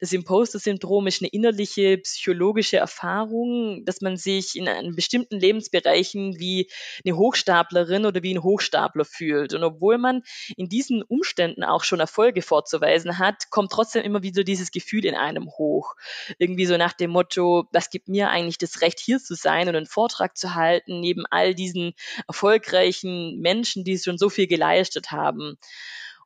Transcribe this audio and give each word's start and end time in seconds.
Das 0.00 0.12
Imposter-Syndrom 0.12 1.06
ist 1.08 1.22
eine 1.22 1.30
innerliche 1.30 1.98
psychologische 1.98 2.76
Erfahrung, 2.76 3.84
dass 3.84 4.00
man 4.00 4.16
sich 4.16 4.56
in 4.56 4.94
bestimmten 4.94 5.40
Lebensbereichen 5.40 6.38
wie 6.38 6.70
eine 7.04 7.16
Hochstaplerin 7.16 8.06
oder 8.06 8.22
wie 8.22 8.34
ein 8.34 8.42
Hochstapler 8.42 9.04
fühlt. 9.04 9.54
Und 9.54 9.64
obwohl 9.64 9.98
man 9.98 10.22
in 10.56 10.68
diesen 10.68 11.02
Umständen 11.02 11.64
auch 11.64 11.82
schon 11.82 12.00
Erfolge 12.00 12.42
vorzuweisen 12.42 13.18
hat, 13.18 13.50
kommt 13.50 13.72
trotzdem 13.72 14.02
immer 14.02 14.22
wieder 14.22 14.44
dieses 14.44 14.70
Gefühl 14.70 15.04
in 15.04 15.14
einem 15.16 15.50
hoch. 15.50 15.94
Irgendwie 16.38 16.66
so 16.66 16.76
nach 16.76 16.92
dem 16.92 17.10
Motto, 17.10 17.66
was 17.72 17.90
gibt 17.90 18.08
mir 18.08 18.30
eigentlich 18.30 18.58
das 18.58 18.80
Recht, 18.80 19.00
hier 19.00 19.18
zu 19.18 19.34
sein 19.34 19.68
und 19.68 19.74
einen 19.74 19.86
Vortrag 19.86 20.36
zu 20.36 20.54
halten, 20.54 21.00
neben 21.00 21.26
all 21.26 21.54
diesen 21.54 21.94
erfolgreichen 22.28 23.40
Menschen, 23.40 23.82
die 23.82 23.98
schon 23.98 24.18
so 24.18 24.28
viel 24.28 24.46
geleistet 24.46 25.10
haben. 25.10 25.58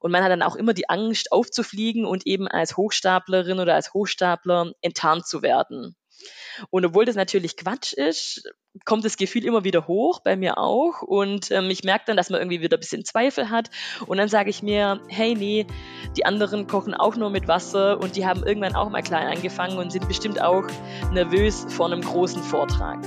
Und 0.02 0.10
man 0.10 0.24
hat 0.24 0.32
dann 0.32 0.42
auch 0.42 0.56
immer 0.56 0.74
die 0.74 0.90
Angst, 0.90 1.30
aufzufliegen 1.30 2.04
und 2.04 2.26
eben 2.26 2.48
als 2.48 2.76
Hochstaplerin 2.76 3.60
oder 3.60 3.74
als 3.76 3.94
Hochstapler 3.94 4.72
enttarnt 4.80 5.26
zu 5.28 5.42
werden. 5.42 5.94
Und 6.70 6.84
obwohl 6.84 7.04
das 7.04 7.14
natürlich 7.14 7.56
Quatsch 7.56 7.92
ist, 7.92 8.50
kommt 8.84 9.04
das 9.04 9.16
Gefühl 9.16 9.44
immer 9.44 9.62
wieder 9.62 9.86
hoch, 9.86 10.18
bei 10.20 10.34
mir 10.34 10.58
auch. 10.58 11.02
Und 11.02 11.52
ähm, 11.52 11.70
ich 11.70 11.84
merke 11.84 12.04
dann, 12.06 12.16
dass 12.16 12.30
man 12.30 12.40
irgendwie 12.40 12.60
wieder 12.60 12.76
ein 12.76 12.80
bisschen 12.80 13.04
Zweifel 13.04 13.48
hat. 13.48 13.70
Und 14.06 14.18
dann 14.18 14.28
sage 14.28 14.50
ich 14.50 14.60
mir, 14.62 15.00
hey, 15.06 15.36
nee, 15.36 15.66
die 16.16 16.26
anderen 16.26 16.66
kochen 16.66 16.94
auch 16.94 17.14
nur 17.14 17.30
mit 17.30 17.46
Wasser 17.46 18.00
und 18.00 18.16
die 18.16 18.26
haben 18.26 18.42
irgendwann 18.42 18.74
auch 18.74 18.90
mal 18.90 19.02
klein 19.02 19.28
angefangen 19.28 19.78
und 19.78 19.92
sind 19.92 20.08
bestimmt 20.08 20.42
auch 20.42 20.64
nervös 21.12 21.64
vor 21.68 21.86
einem 21.86 22.00
großen 22.00 22.42
Vortrag. 22.42 22.98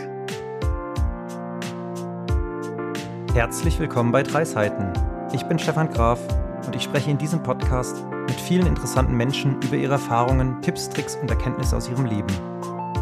Herzlich 3.34 3.80
willkommen 3.80 4.14
bei 4.14 4.24
Drei 4.24 4.46
Seiten. 4.46 4.94
Ich 5.34 5.44
bin 5.44 5.60
Stefan 5.60 5.90
Graf 5.90 6.22
und 6.66 6.76
ich 6.76 6.84
spreche 6.84 7.12
in 7.12 7.18
diesem 7.18 7.44
Podcast 7.44 8.04
mit 8.28 8.40
vielen 8.40 8.66
interessanten 8.66 9.16
Menschen 9.16 9.62
über 9.62 9.76
ihre 9.76 9.94
Erfahrungen, 9.94 10.62
Tipps, 10.62 10.90
Tricks 10.90 11.16
und 11.16 11.30
Erkenntnisse 11.30 11.78
aus 11.78 11.90
ihrem 11.90 12.06
Leben. 12.06 12.28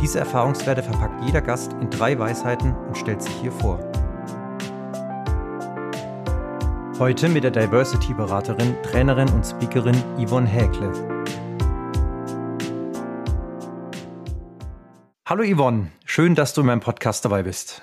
Diese 0.02 0.20
Erfahrungswerte 0.20 0.84
verpackt 0.84 1.24
jeder 1.26 1.42
Gast 1.42 1.74
in 1.74 1.90
drei 1.90 2.18
Weisheiten 2.20 2.76
und 2.76 2.98
stellt 2.98 3.22
sich 3.22 3.34
hier 3.36 3.52
vor. 3.52 3.80
Heute 7.00 7.30
mit 7.30 7.44
der 7.44 7.52
Diversity-Beraterin, 7.52 8.76
Trainerin 8.84 9.30
und 9.30 9.46
Speakerin 9.46 9.96
Yvonne 10.18 10.48
Häkle. 10.48 10.92
Hallo 15.26 15.44
Yvonne, 15.44 15.92
schön, 16.06 16.36
dass 16.36 16.54
du 16.54 16.62
in 16.62 16.68
meinem 16.68 16.82
Podcast 16.82 17.26
dabei 17.26 17.44
bist. 17.44 17.82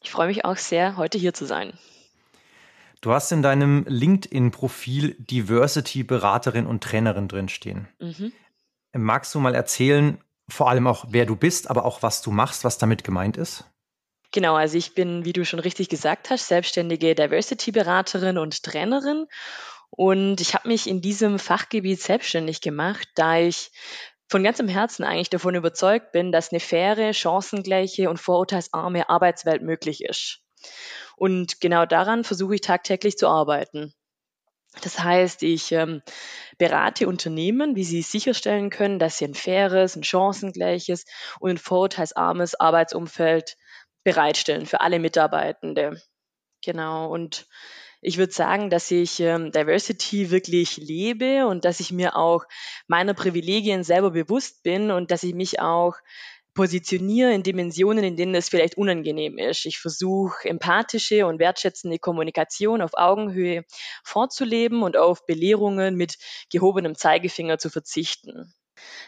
Ich 0.00 0.10
freue 0.10 0.28
mich 0.28 0.44
auch 0.44 0.56
sehr, 0.56 0.96
heute 0.96 1.18
hier 1.18 1.34
zu 1.34 1.44
sein. 1.44 1.72
Du 3.06 3.12
hast 3.12 3.30
in 3.30 3.40
deinem 3.40 3.84
LinkedIn-Profil 3.86 5.14
Diversity-Beraterin 5.20 6.66
und 6.66 6.82
Trainerin 6.82 7.28
drinstehen. 7.28 7.86
Mhm. 8.00 8.32
Magst 8.96 9.32
du 9.32 9.38
mal 9.38 9.54
erzählen, 9.54 10.18
vor 10.48 10.68
allem 10.68 10.88
auch, 10.88 11.04
wer 11.10 11.24
du 11.24 11.36
bist, 11.36 11.70
aber 11.70 11.84
auch, 11.84 12.02
was 12.02 12.20
du 12.20 12.32
machst, 12.32 12.64
was 12.64 12.78
damit 12.78 13.04
gemeint 13.04 13.36
ist? 13.36 13.62
Genau, 14.32 14.56
also 14.56 14.76
ich 14.76 14.96
bin, 14.96 15.24
wie 15.24 15.32
du 15.32 15.44
schon 15.44 15.60
richtig 15.60 15.88
gesagt 15.88 16.30
hast, 16.30 16.48
selbstständige 16.48 17.14
Diversity-Beraterin 17.14 18.38
und 18.38 18.64
Trainerin. 18.64 19.26
Und 19.90 20.40
ich 20.40 20.54
habe 20.56 20.66
mich 20.66 20.88
in 20.88 21.00
diesem 21.00 21.38
Fachgebiet 21.38 22.02
selbstständig 22.02 22.60
gemacht, 22.60 23.06
da 23.14 23.38
ich 23.38 23.70
von 24.28 24.42
ganzem 24.42 24.66
Herzen 24.66 25.04
eigentlich 25.04 25.30
davon 25.30 25.54
überzeugt 25.54 26.10
bin, 26.10 26.32
dass 26.32 26.50
eine 26.50 26.58
faire, 26.58 27.14
chancengleiche 27.14 28.10
und 28.10 28.18
vorurteilsarme 28.18 29.08
Arbeitswelt 29.08 29.62
möglich 29.62 30.02
ist. 30.02 30.40
Und 31.16 31.60
genau 31.60 31.86
daran 31.86 32.24
versuche 32.24 32.54
ich 32.54 32.60
tagtäglich 32.60 33.16
zu 33.16 33.26
arbeiten. 33.26 33.92
Das 34.82 35.02
heißt, 35.02 35.42
ich 35.42 35.72
ähm, 35.72 36.02
berate 36.58 37.08
Unternehmen, 37.08 37.76
wie 37.76 37.84
sie 37.84 38.02
sicherstellen 38.02 38.70
können, 38.70 38.98
dass 38.98 39.18
sie 39.18 39.24
ein 39.24 39.34
faires, 39.34 39.96
ein 39.96 40.04
chancengleiches 40.04 41.06
und 41.40 41.50
ein 41.50 41.58
vorurteilsarmes 41.58 42.60
Arbeitsumfeld 42.60 43.56
bereitstellen 44.04 44.66
für 44.66 44.82
alle 44.82 44.98
Mitarbeitende. 44.98 46.02
Genau. 46.62 47.10
Und 47.10 47.46
ich 48.02 48.18
würde 48.18 48.32
sagen, 48.32 48.68
dass 48.68 48.90
ich 48.90 49.20
ähm, 49.20 49.50
Diversity 49.50 50.30
wirklich 50.30 50.76
lebe 50.76 51.46
und 51.46 51.64
dass 51.64 51.80
ich 51.80 51.90
mir 51.90 52.16
auch 52.16 52.44
meiner 52.86 53.14
Privilegien 53.14 53.82
selber 53.82 54.10
bewusst 54.10 54.62
bin 54.62 54.90
und 54.90 55.10
dass 55.10 55.22
ich 55.22 55.34
mich 55.34 55.60
auch 55.60 55.96
positioniere 56.56 57.32
in 57.32 57.44
Dimensionen, 57.44 58.02
in 58.02 58.16
denen 58.16 58.34
es 58.34 58.48
vielleicht 58.48 58.76
unangenehm 58.76 59.38
ist. 59.38 59.66
Ich 59.66 59.78
versuche 59.78 60.48
empathische 60.48 61.26
und 61.26 61.38
wertschätzende 61.38 62.00
Kommunikation 62.00 62.82
auf 62.82 62.94
Augenhöhe 62.94 63.64
vorzuleben 64.02 64.82
und 64.82 64.96
auf 64.96 65.24
Belehrungen 65.26 65.94
mit 65.94 66.16
gehobenem 66.50 66.96
Zeigefinger 66.96 67.58
zu 67.58 67.70
verzichten. 67.70 68.52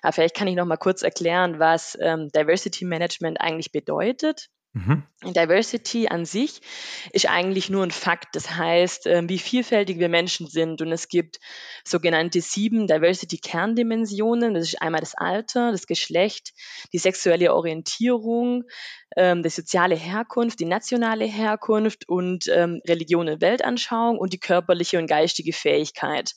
Aber 0.02 0.12
vielleicht 0.12 0.36
kann 0.36 0.46
ich 0.46 0.54
noch 0.54 0.66
mal 0.66 0.76
kurz 0.76 1.02
erklären, 1.02 1.58
was 1.58 1.98
ähm, 2.00 2.28
Diversity 2.28 2.84
Management 2.84 3.40
eigentlich 3.40 3.72
bedeutet. 3.72 4.48
Mhm. 4.74 5.02
Diversity 5.24 6.08
an 6.08 6.24
sich 6.24 6.60
ist 7.12 7.28
eigentlich 7.28 7.70
nur 7.70 7.82
ein 7.82 7.90
Fakt. 7.90 8.36
Das 8.36 8.54
heißt, 8.54 9.06
ähm, 9.06 9.28
wie 9.28 9.38
vielfältig 9.38 9.98
wir 9.98 10.08
Menschen 10.08 10.46
sind. 10.46 10.82
Und 10.82 10.92
es 10.92 11.08
gibt 11.08 11.40
sogenannte 11.84 12.40
sieben 12.40 12.86
Diversity-Kerndimensionen. 12.86 14.54
Das 14.54 14.64
ist 14.64 14.82
einmal 14.82 15.00
das 15.00 15.14
Alter, 15.14 15.72
das 15.72 15.86
Geschlecht, 15.86 16.52
die 16.92 16.98
sexuelle 16.98 17.54
Orientierung, 17.54 18.64
ähm, 19.16 19.42
die 19.42 19.48
soziale 19.48 19.96
Herkunft, 19.96 20.60
die 20.60 20.66
nationale 20.66 21.24
Herkunft 21.24 22.08
und 22.08 22.46
ähm, 22.48 22.80
Religion 22.86 23.28
und 23.28 23.40
Weltanschauung 23.40 24.18
und 24.18 24.32
die 24.32 24.40
körperliche 24.40 24.98
und 24.98 25.06
geistige 25.06 25.52
Fähigkeit. 25.52 26.34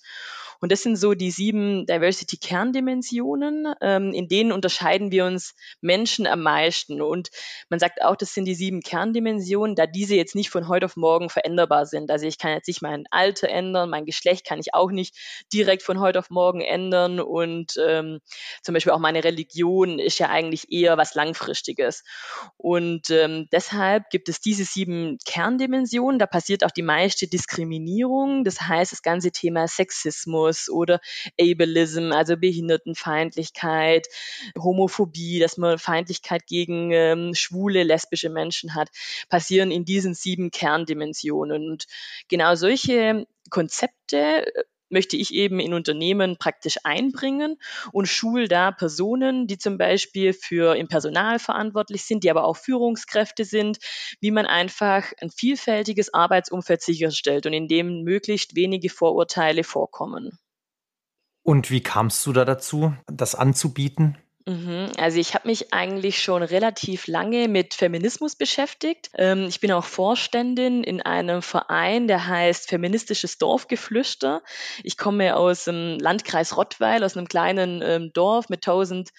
Und 0.61 0.72
das 0.72 0.83
sind 0.83 0.95
so 0.95 1.16
die 1.16 1.31
sieben 1.31 1.85
Diversity-Kerndimensionen. 1.88 3.73
Ähm, 3.81 4.13
in 4.13 4.27
denen 4.27 4.51
unterscheiden 4.51 5.11
wir 5.11 5.25
uns 5.25 5.55
Menschen 5.81 6.27
am 6.27 6.44
meisten. 6.44 7.01
Und 7.01 7.29
man 7.69 7.79
sagt 7.79 8.01
auch, 8.03 8.16
das 8.16 8.33
sind 8.33 8.45
die 8.45 8.53
sieben 8.53 8.81
Kerndimensionen, 8.81 9.75
da 9.75 9.88
diese 9.88 10.16
jetzt 10.16 10.35
nicht 10.35 10.51
von 10.51 10.67
heute 10.67 10.85
auf 10.85 10.95
morgen 10.95 11.29
veränderbar 11.29 11.88
sind. 11.88 12.11
Also 12.11 12.27
ich 12.27 12.38
kann 12.38 12.53
jetzt 12.53 12.67
nicht 12.67 12.83
mein 12.83 13.05
Alter 13.09 13.49
ändern, 13.49 13.89
mein 13.89 14.05
Geschlecht 14.05 14.45
kann 14.45 14.59
ich 14.59 14.73
auch 14.75 14.91
nicht 14.91 15.17
direkt 15.51 15.81
von 15.81 15.99
heute 15.99 16.19
auf 16.19 16.29
morgen 16.29 16.61
ändern. 16.61 17.19
Und 17.19 17.73
ähm, 17.83 18.19
zum 18.61 18.73
Beispiel 18.73 18.93
auch 18.93 18.99
meine 18.99 19.23
Religion 19.23 19.97
ist 19.97 20.19
ja 20.19 20.29
eigentlich 20.29 20.72
eher 20.72 20.95
was 20.97 21.16
Langfristiges. 21.16 22.03
Und 22.57 23.09
ähm, 23.09 23.47
deshalb 23.51 24.11
gibt 24.11 24.29
es 24.29 24.41
diese 24.41 24.63
sieben 24.63 25.17
Kerndimensionen. 25.25 26.19
Da 26.19 26.28
passiert 26.28 26.63
auch 26.63 26.72
die 26.72 26.83
meiste 26.83 27.28
Diskriminierung. 27.28 28.43
Das 28.43 28.61
heißt, 28.61 28.91
das 28.91 29.01
ganze 29.01 29.31
Thema 29.31 29.67
Sexismus, 29.67 30.50
Rassismus 30.51 30.69
oder 30.69 31.00
Ableism, 31.39 32.12
also 32.12 32.38
Behindertenfeindlichkeit, 32.38 34.07
Homophobie, 34.57 35.39
dass 35.39 35.57
man 35.57 35.79
Feindlichkeit 35.79 36.45
gegen 36.47 36.91
ähm, 36.91 37.34
schwule, 37.34 37.84
lesbische 37.84 38.29
Menschen 38.29 38.75
hat, 38.75 38.90
passieren 39.29 39.72
in 39.72 39.85
diesen 39.85 40.13
sieben 40.13 40.51
Kerndimensionen. 40.51 41.69
Und 41.69 41.85
genau 42.28 42.56
solche 42.56 43.25
Konzepte 43.50 44.47
äh, 44.56 44.63
möchte 44.91 45.18
ich 45.18 45.34
eben 45.34 45.59
in 45.59 45.74
Unternehmen 45.74 46.38
praktisch 46.38 46.78
einbringen 46.84 47.57
und 47.91 48.07
schul 48.07 48.47
da 48.47 48.72
Personen, 48.72 49.47
die 49.47 49.57
zum 49.57 49.78
Beispiel 49.78 50.34
für 50.34 50.75
im 50.75 50.88
Personal 50.88 51.40
verantwortlich 51.40 52.03
sind, 52.03 52.24
die 52.24 52.31
aber 52.31 52.46
auch 52.46 52.57
Führungskräfte 52.57 53.46
sind, 53.46 53.79
wie 54.19 54.31
man 54.31 54.46
einfach 54.46 55.12
ein 55.22 55.29
vielfältiges 55.29 56.13
Arbeitsumfeld 56.13 56.81
sicherstellt 56.81 57.46
und 57.46 57.53
in 57.53 57.68
dem 57.68 58.03
möglichst 58.03 58.56
wenige 58.56 58.90
Vorurteile 58.90 59.63
vorkommen. 59.63 60.38
Und 61.44 61.72
wie 61.72 61.81
kamst 61.81 62.25
du 62.25 62.34
da 62.34 62.46
dazu, 62.46 62.94
das 63.08 63.35
anzubieten? 63.35 64.18
Mhm. 64.46 64.91
Also 64.97 65.19
ich 65.19 65.35
habe 65.35 65.47
mich 65.47 65.74
eigentlich 65.74 66.22
schon 66.22 66.41
relativ 66.41 67.07
lange 67.07 67.47
mit 67.47 67.74
Feminismus 67.74 68.35
beschäftigt. 68.35 69.12
Ähm, 69.16 69.46
ich 69.47 69.59
bin 69.59 69.72
auch 69.72 69.85
Vorständin 69.85 70.84
in 70.84 71.02
einem 71.02 71.41
Verein, 71.41 72.07
der 72.07 72.28
heißt 72.28 72.69
Feministisches 72.69 73.38
Dorfgeflüster. 73.38 74.41
Ich 74.84 74.97
komme 74.97 75.35
aus 75.35 75.66
dem 75.66 76.00
Landkreis 76.00 76.57
Rottweil, 76.57 77.03
aus 77.03 77.16
einem 77.16 77.28
kleinen 77.28 77.81
ähm, 77.84 78.13
Dorf 78.13 78.50
mit 78.50 78.66
1000, 78.68 79.09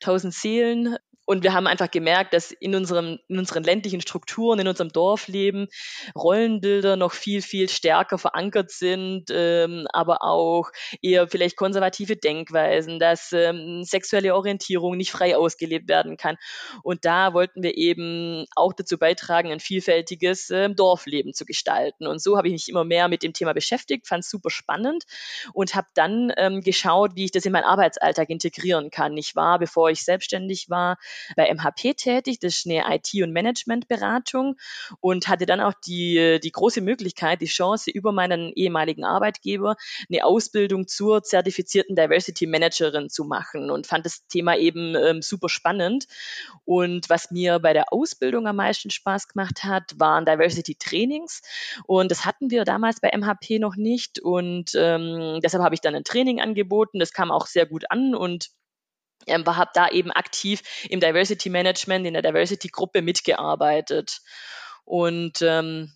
1000 0.00 0.32
Seelen. 0.34 0.96
Und 1.30 1.44
wir 1.44 1.52
haben 1.52 1.68
einfach 1.68 1.92
gemerkt, 1.92 2.34
dass 2.34 2.50
in, 2.50 2.74
unserem, 2.74 3.20
in 3.28 3.38
unseren 3.38 3.62
ländlichen 3.62 4.00
Strukturen, 4.00 4.58
in 4.58 4.66
unserem 4.66 4.90
Dorfleben 4.90 5.68
Rollenbilder 6.16 6.96
noch 6.96 7.12
viel, 7.12 7.40
viel 7.40 7.68
stärker 7.68 8.18
verankert 8.18 8.72
sind, 8.72 9.26
ähm, 9.30 9.86
aber 9.92 10.24
auch 10.24 10.72
eher 11.02 11.28
vielleicht 11.28 11.54
konservative 11.54 12.16
Denkweisen, 12.16 12.98
dass 12.98 13.32
ähm, 13.32 13.84
sexuelle 13.84 14.34
Orientierung 14.34 14.96
nicht 14.96 15.12
frei 15.12 15.36
ausgelebt 15.36 15.88
werden 15.88 16.16
kann. 16.16 16.36
Und 16.82 17.04
da 17.04 17.32
wollten 17.32 17.62
wir 17.62 17.76
eben 17.76 18.44
auch 18.56 18.72
dazu 18.72 18.98
beitragen, 18.98 19.52
ein 19.52 19.60
vielfältiges 19.60 20.50
äh, 20.50 20.68
Dorfleben 20.68 21.32
zu 21.32 21.44
gestalten. 21.44 22.08
Und 22.08 22.20
so 22.20 22.38
habe 22.38 22.48
ich 22.48 22.54
mich 22.54 22.68
immer 22.68 22.82
mehr 22.82 23.06
mit 23.06 23.22
dem 23.22 23.34
Thema 23.34 23.52
beschäftigt, 23.52 24.08
fand 24.08 24.24
es 24.24 24.30
super 24.30 24.50
spannend 24.50 25.04
und 25.52 25.76
habe 25.76 25.86
dann 25.94 26.32
ähm, 26.38 26.60
geschaut, 26.60 27.12
wie 27.14 27.26
ich 27.26 27.30
das 27.30 27.44
in 27.44 27.52
meinen 27.52 27.62
Arbeitsalltag 27.62 28.30
integrieren 28.30 28.90
kann. 28.90 29.16
Ich 29.16 29.36
war, 29.36 29.60
bevor 29.60 29.90
ich 29.90 30.04
selbstständig 30.04 30.68
war, 30.70 30.96
bei 31.36 31.52
MHP 31.52 31.94
tätig. 31.96 32.38
Das 32.40 32.56
ist 32.56 32.66
eine 32.66 32.84
IT- 32.94 33.22
und 33.22 33.32
Managementberatung 33.32 34.56
und 35.00 35.28
hatte 35.28 35.46
dann 35.46 35.60
auch 35.60 35.74
die, 35.86 36.38
die 36.42 36.52
große 36.52 36.80
Möglichkeit, 36.80 37.40
die 37.40 37.46
Chance, 37.46 37.90
über 37.90 38.12
meinen 38.12 38.52
ehemaligen 38.54 39.04
Arbeitgeber 39.04 39.76
eine 40.10 40.24
Ausbildung 40.24 40.86
zur 40.86 41.22
zertifizierten 41.22 41.96
Diversity 41.96 42.46
Managerin 42.46 43.08
zu 43.08 43.24
machen 43.24 43.70
und 43.70 43.86
fand 43.86 44.06
das 44.06 44.26
Thema 44.26 44.56
eben 44.56 44.94
ähm, 44.94 45.22
super 45.22 45.48
spannend. 45.48 46.06
Und 46.64 47.08
was 47.08 47.30
mir 47.30 47.58
bei 47.58 47.72
der 47.72 47.92
Ausbildung 47.92 48.46
am 48.46 48.56
meisten 48.56 48.90
Spaß 48.90 49.28
gemacht 49.28 49.64
hat, 49.64 49.94
waren 49.98 50.24
Diversity 50.24 50.74
Trainings. 50.76 51.42
Und 51.86 52.10
das 52.10 52.24
hatten 52.24 52.50
wir 52.50 52.64
damals 52.64 53.00
bei 53.00 53.10
MHP 53.16 53.58
noch 53.58 53.76
nicht. 53.76 54.20
Und 54.20 54.72
ähm, 54.74 55.40
deshalb 55.42 55.62
habe 55.62 55.74
ich 55.74 55.80
dann 55.80 55.94
ein 55.94 56.04
Training 56.04 56.40
angeboten. 56.40 56.98
Das 56.98 57.12
kam 57.12 57.30
auch 57.30 57.46
sehr 57.46 57.66
gut 57.66 57.90
an 57.90 58.14
und 58.14 58.50
ähm, 59.26 59.44
habe 59.46 59.70
da 59.74 59.88
eben 59.88 60.10
aktiv 60.10 60.62
im 60.88 61.00
Diversity 61.00 61.50
Management, 61.50 62.06
in 62.06 62.14
der 62.14 62.22
Diversity 62.22 62.68
Gruppe 62.68 63.02
mitgearbeitet. 63.02 64.20
Und 64.84 65.42
ähm, 65.42 65.92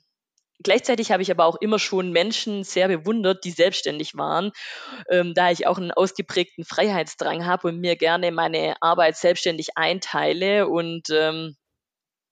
Gleichzeitig 0.62 1.10
habe 1.10 1.20
ich 1.22 1.30
aber 1.32 1.46
auch 1.46 1.56
immer 1.56 1.80
schon 1.80 2.12
Menschen 2.12 2.62
sehr 2.62 2.86
bewundert, 2.86 3.44
die 3.44 3.50
selbstständig 3.50 4.16
waren, 4.16 4.52
ähm, 5.10 5.34
da 5.34 5.50
ich 5.50 5.66
auch 5.66 5.78
einen 5.78 5.90
ausgeprägten 5.90 6.64
Freiheitsdrang 6.64 7.44
habe 7.44 7.68
und 7.68 7.80
mir 7.80 7.96
gerne 7.96 8.30
meine 8.30 8.76
Arbeit 8.80 9.16
selbstständig 9.16 9.76
einteile 9.76 10.68
und 10.68 11.10
ähm, 11.10 11.56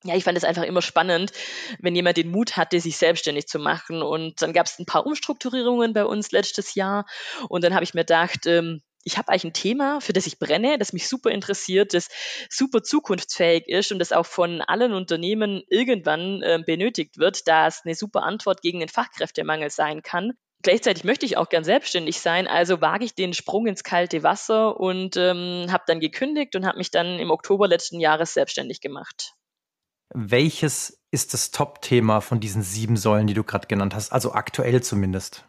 ja, 0.05 0.17
ich 0.17 0.25
fand 0.25 0.37
es 0.37 0.45
einfach 0.45 0.65
immer 0.65 0.83
spannend, 0.83 1.33
wenn 1.79 1.95
jemand 1.95 2.17
den 2.17 2.31
Mut 2.31 2.57
hatte, 2.57 2.81
sich 2.81 2.97
selbstständig 2.97 3.47
zu 3.47 3.61
machen. 3.61 4.03
Und 4.03 4.43
dann 4.43 4.53
gab 4.53 4.67
es 4.67 4.77
ein 4.81 4.87
paar 4.87 5.07
Umstrukturierungen 5.07 5.93
bei 5.93 6.05
uns 6.05 6.33
letztes 6.33 6.75
Jahr. 6.75 7.07
Und 7.49 7.63
dann 7.63 7.73
habe 7.73 7.85
ich 7.85 7.95
mir 7.95 8.01
gedacht, 8.01 8.47
ähm, 8.47 8.83
ich 9.05 9.19
habe 9.19 9.29
eigentlich 9.29 9.45
ein 9.45 9.53
Thema, 9.53 10.01
für 10.01 10.13
das 10.13 10.27
ich 10.27 10.39
brenne, 10.39 10.79
das 10.79 10.93
mich 10.93 11.09
super 11.09 11.31
interessiert, 11.31 11.95
das 11.95 12.09
super 12.49 12.83
zukunftsfähig 12.83 13.67
ist 13.69 13.93
und 13.93 13.99
das 13.99 14.13
auch 14.13 14.27
von 14.27 14.61
allen 14.61 14.93
Unternehmen 14.93 15.63
irgendwann 15.69 16.43
äh, 16.43 16.63
benötigt 16.65 17.19
wird, 17.19 17.49
da 17.49 17.67
es 17.67 17.83
eine 17.85 17.95
super 17.95 18.23
Antwort 18.23 18.63
gegen 18.63 18.81
den 18.81 18.89
Fachkräftemangel 18.89 19.71
sein 19.71 20.03
kann. 20.03 20.33
Gleichzeitig 20.63 21.03
möchte 21.03 21.27
ich 21.27 21.37
auch 21.37 21.49
gern 21.49 21.65
selbstständig 21.65 22.21
sein, 22.21 22.47
also 22.47 22.81
wage 22.81 23.05
ich 23.05 23.17
den 23.17 23.35
Sprung 23.35 23.67
ins 23.67 23.83
kalte 23.83 24.23
Wasser 24.23 24.79
und 24.79 25.17
ähm, 25.17 25.67
habe 25.71 25.83
dann 25.89 25.99
gekündigt 25.99 26.55
und 26.55 26.65
habe 26.65 26.79
mich 26.79 26.93
dann 26.93 27.19
im 27.19 27.33
Oktober 27.33 27.67
letzten 27.67 27.99
Jahres 27.99 28.35
selbstständig 28.35 28.81
gemacht. 28.81 29.35
Welches 30.15 31.01
ist 31.11 31.35
das 31.35 31.51
Top-Thema 31.51 32.21
von 32.21 32.39
diesen 32.39 32.63
sieben 32.63 32.97
Säulen, 32.97 33.27
die 33.27 33.35
du 33.35 33.43
gerade 33.43 33.67
genannt 33.67 33.95
hast, 33.95 34.13
also 34.13 34.33
aktuell 34.35 34.83
zumindest? 34.83 35.47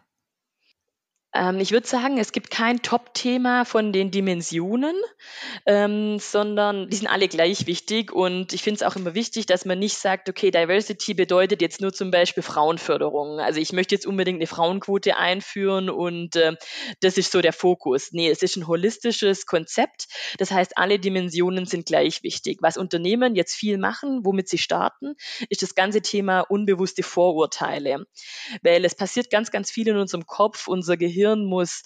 Ähm, 1.34 1.58
ich 1.58 1.72
würde 1.72 1.86
sagen, 1.86 2.16
es 2.18 2.30
gibt 2.30 2.50
kein 2.50 2.80
Top-Thema 2.80 3.64
von 3.64 3.92
den 3.92 4.12
Dimensionen, 4.12 4.94
ähm, 5.66 6.20
sondern 6.20 6.88
die 6.88 6.96
sind 6.96 7.08
alle 7.08 7.26
gleich 7.26 7.66
wichtig. 7.66 8.12
Und 8.12 8.52
ich 8.52 8.62
finde 8.62 8.76
es 8.76 8.82
auch 8.84 8.94
immer 8.94 9.14
wichtig, 9.14 9.46
dass 9.46 9.64
man 9.64 9.80
nicht 9.80 9.96
sagt, 9.98 10.28
okay, 10.28 10.52
Diversity 10.52 11.12
bedeutet 11.14 11.60
jetzt 11.60 11.80
nur 11.80 11.92
zum 11.92 12.12
Beispiel 12.12 12.44
Frauenförderung. 12.44 13.40
Also 13.40 13.60
ich 13.60 13.72
möchte 13.72 13.96
jetzt 13.96 14.06
unbedingt 14.06 14.38
eine 14.38 14.46
Frauenquote 14.46 15.16
einführen 15.16 15.90
und 15.90 16.36
äh, 16.36 16.52
das 17.00 17.18
ist 17.18 17.32
so 17.32 17.40
der 17.40 17.52
Fokus. 17.52 18.12
Nee, 18.12 18.30
es 18.30 18.42
ist 18.42 18.56
ein 18.56 18.68
holistisches 18.68 19.46
Konzept. 19.46 20.06
Das 20.38 20.52
heißt, 20.52 20.78
alle 20.78 21.00
Dimensionen 21.00 21.66
sind 21.66 21.86
gleich 21.86 22.22
wichtig. 22.22 22.58
Was 22.60 22.76
Unternehmen 22.76 23.34
jetzt 23.34 23.54
viel 23.54 23.78
machen, 23.78 24.20
womit 24.22 24.48
sie 24.48 24.58
starten, 24.58 25.14
ist 25.48 25.62
das 25.62 25.74
ganze 25.74 26.00
Thema 26.00 26.42
unbewusste 26.42 27.02
Vorurteile. 27.02 28.06
Weil 28.62 28.84
es 28.84 28.94
passiert 28.94 29.30
ganz, 29.30 29.50
ganz 29.50 29.72
viel 29.72 29.88
in 29.88 29.96
unserem 29.96 30.26
Kopf, 30.26 30.68
unser 30.68 30.96
Gehirn 30.96 31.23
Gehirn 31.24 31.44
muss 31.44 31.82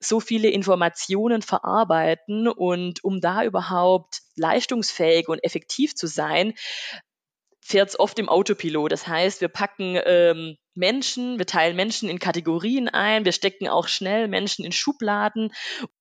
so 0.00 0.20
viele 0.20 0.48
Informationen 0.48 1.42
verarbeiten 1.42 2.48
und 2.48 3.04
um 3.04 3.20
da 3.20 3.44
überhaupt 3.44 4.20
leistungsfähig 4.36 5.28
und 5.28 5.44
effektiv 5.44 5.94
zu 5.94 6.06
sein, 6.06 6.54
fährt 7.60 7.90
es 7.90 8.00
oft 8.00 8.18
im 8.18 8.28
Autopilot. 8.28 8.90
Das 8.90 9.06
heißt, 9.06 9.40
wir 9.40 9.48
packen 9.48 10.00
ähm, 10.04 10.56
Menschen, 10.74 11.38
wir 11.38 11.46
teilen 11.46 11.76
Menschen 11.76 12.08
in 12.08 12.18
Kategorien 12.18 12.88
ein, 12.88 13.24
wir 13.24 13.32
stecken 13.32 13.68
auch 13.68 13.86
schnell 13.86 14.26
Menschen 14.26 14.64
in 14.64 14.72
Schubladen 14.72 15.52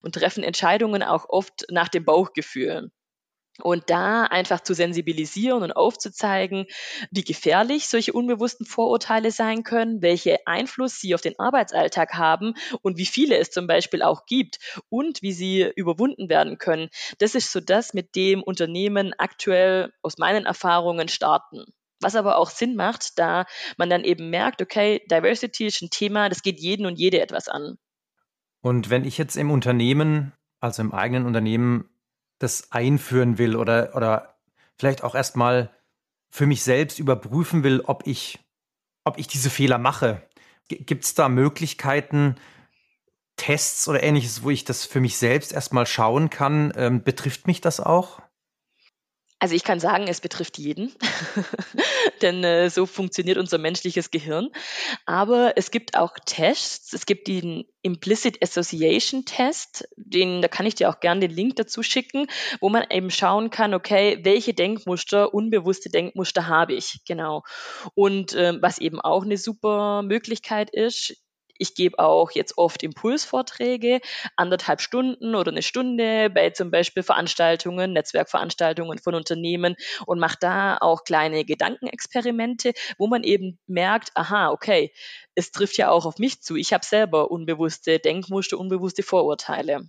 und 0.01 0.15
treffen 0.15 0.43
Entscheidungen 0.43 1.03
auch 1.03 1.29
oft 1.29 1.65
nach 1.69 1.89
dem 1.89 2.05
Bauchgefühl. 2.05 2.89
Und 3.61 3.89
da 3.89 4.23
einfach 4.23 4.61
zu 4.61 4.73
sensibilisieren 4.73 5.63
und 5.63 5.71
aufzuzeigen, 5.71 6.65
wie 7.11 7.23
gefährlich 7.23 7.87
solche 7.87 8.13
unbewussten 8.13 8.65
Vorurteile 8.65 9.31
sein 9.31 9.63
können, 9.63 10.01
welche 10.01 10.45
Einfluss 10.45 10.99
sie 10.99 11.15
auf 11.15 11.21
den 11.21 11.37
Arbeitsalltag 11.39 12.13
haben 12.13 12.53
und 12.81 12.97
wie 12.97 13.05
viele 13.05 13.37
es 13.37 13.51
zum 13.51 13.67
Beispiel 13.67 14.01
auch 14.01 14.25
gibt 14.25 14.59
und 14.89 15.21
wie 15.21 15.33
sie 15.33 15.71
überwunden 15.75 16.29
werden 16.29 16.57
können. 16.57 16.89
Das 17.17 17.35
ist 17.35 17.51
so 17.51 17.59
das, 17.59 17.93
mit 17.93 18.15
dem 18.15 18.43
Unternehmen 18.43 19.13
aktuell 19.17 19.91
aus 20.01 20.17
meinen 20.17 20.45
Erfahrungen 20.45 21.07
starten. 21.07 21.65
Was 22.01 22.15
aber 22.15 22.37
auch 22.37 22.49
Sinn 22.49 22.75
macht, 22.75 23.19
da 23.19 23.45
man 23.77 23.89
dann 23.89 24.03
eben 24.03 24.29
merkt, 24.29 24.61
okay, 24.61 25.01
Diversity 25.11 25.65
ist 25.65 25.81
ein 25.81 25.89
Thema, 25.89 26.29
das 26.29 26.41
geht 26.41 26.59
jeden 26.59 26.85
und 26.85 26.97
jede 26.97 27.19
etwas 27.19 27.49
an. 27.49 27.77
Und 28.61 28.89
wenn 28.89 29.05
ich 29.05 29.17
jetzt 29.17 29.35
im 29.35 29.51
Unternehmen, 29.51 30.33
also 30.59 30.81
im 30.81 30.93
eigenen 30.93 31.25
Unternehmen, 31.25 31.89
das 32.39 32.71
einführen 32.71 33.37
will 33.37 33.55
oder, 33.55 33.95
oder 33.95 34.35
vielleicht 34.77 35.03
auch 35.03 35.15
erstmal 35.15 35.69
für 36.29 36.45
mich 36.45 36.63
selbst 36.63 36.99
überprüfen 36.99 37.63
will, 37.63 37.81
ob 37.81 38.07
ich, 38.07 38.39
ob 39.03 39.17
ich 39.17 39.27
diese 39.27 39.49
Fehler 39.49 39.77
mache. 39.77 40.21
Gibt 40.67 41.03
es 41.03 41.15
da 41.15 41.29
Möglichkeiten, 41.29 42.35
Tests 43.35 43.87
oder 43.87 44.03
ähnliches, 44.03 44.43
wo 44.43 44.49
ich 44.49 44.65
das 44.65 44.85
für 44.85 44.99
mich 44.99 45.17
selbst 45.17 45.51
erstmal 45.51 45.85
schauen 45.85 46.29
kann? 46.29 46.73
Ähm, 46.75 47.03
betrifft 47.03 47.47
mich 47.47 47.61
das 47.61 47.79
auch? 47.79 48.21
Also 49.39 49.55
ich 49.55 49.63
kann 49.63 49.79
sagen, 49.79 50.07
es 50.09 50.19
betrifft 50.19 50.57
jeden, 50.57 50.93
denn 52.21 52.43
äh, 52.43 52.69
so 52.69 52.85
funktioniert 52.85 53.37
unser 53.37 53.57
menschliches 53.57 54.11
Gehirn. 54.11 54.49
Aber 55.05 55.53
es 55.55 55.71
gibt 55.71 55.95
auch 55.95 56.13
Tests. 56.25 56.91
Es 56.91 57.05
gibt 57.05 57.29
den 57.29 57.63
Implicit 57.81 58.43
Association 58.43 59.23
Test, 59.23 59.87
den, 59.95 60.41
da 60.41 60.49
kann 60.49 60.65
ich 60.65 60.75
dir 60.75 60.89
auch 60.89 60.99
gerne 60.99 61.21
den 61.21 61.31
Link 61.31 61.55
dazu 61.55 61.83
schicken, 61.83 62.27
wo 62.59 62.67
man 62.67 62.83
eben 62.89 63.09
schauen 63.09 63.49
kann, 63.49 63.73
okay, 63.73 64.19
welche 64.23 64.53
Denkmuster, 64.53 65.33
unbewusste 65.33 65.89
Denkmuster 65.89 66.47
habe 66.47 66.73
ich, 66.73 66.99
genau. 67.07 67.43
Und 67.95 68.35
ähm, 68.35 68.59
was 68.61 68.79
eben 68.79 68.99
auch 68.99 69.23
eine 69.23 69.37
super 69.37 70.01
Möglichkeit 70.01 70.69
ist, 70.71 71.15
ich 71.59 71.75
gebe 71.75 71.99
auch 71.99 72.31
jetzt 72.31 72.57
oft 72.57 72.81
Impulsvorträge, 72.81 73.99
anderthalb 74.35 74.81
Stunden 74.81 75.35
oder 75.35 75.51
eine 75.51 75.61
Stunde 75.61 76.29
bei 76.29 76.49
zum 76.49 76.71
Beispiel 76.71 77.03
Veranstaltungen, 77.03 77.93
Netzwerkveranstaltungen 77.93 78.97
von 78.97 79.13
Unternehmen 79.13 79.75
und 80.07 80.19
mache 80.19 80.37
da 80.39 80.77
auch 80.77 81.03
kleine 81.03 81.45
Gedankenexperimente, 81.45 82.73
wo 82.97 83.07
man 83.07 83.23
eben 83.23 83.59
merkt, 83.67 84.09
aha, 84.15 84.49
okay, 84.49 84.91
es 85.35 85.51
trifft 85.51 85.77
ja 85.77 85.91
auch 85.91 86.05
auf 86.05 86.17
mich 86.17 86.41
zu. 86.41 86.55
Ich 86.55 86.73
habe 86.73 86.85
selber 86.85 87.29
unbewusste 87.29 87.99
Denkmuster, 87.99 88.57
unbewusste 88.57 89.03
Vorurteile. 89.03 89.87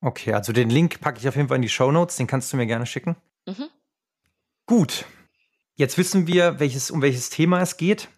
Okay, 0.00 0.32
also 0.32 0.52
den 0.52 0.70
Link 0.70 1.00
packe 1.00 1.20
ich 1.20 1.28
auf 1.28 1.36
jeden 1.36 1.48
Fall 1.48 1.56
in 1.56 1.62
die 1.62 1.68
Show 1.68 1.92
Notes, 1.92 2.16
den 2.16 2.26
kannst 2.26 2.52
du 2.52 2.56
mir 2.56 2.66
gerne 2.66 2.86
schicken. 2.86 3.16
Mhm. 3.46 3.68
Gut. 4.66 5.04
Jetzt 5.76 5.98
wissen 5.98 6.26
wir, 6.26 6.60
welches, 6.60 6.90
um 6.90 7.02
welches 7.02 7.30
Thema 7.30 7.60
es 7.60 7.76
geht 7.76 8.08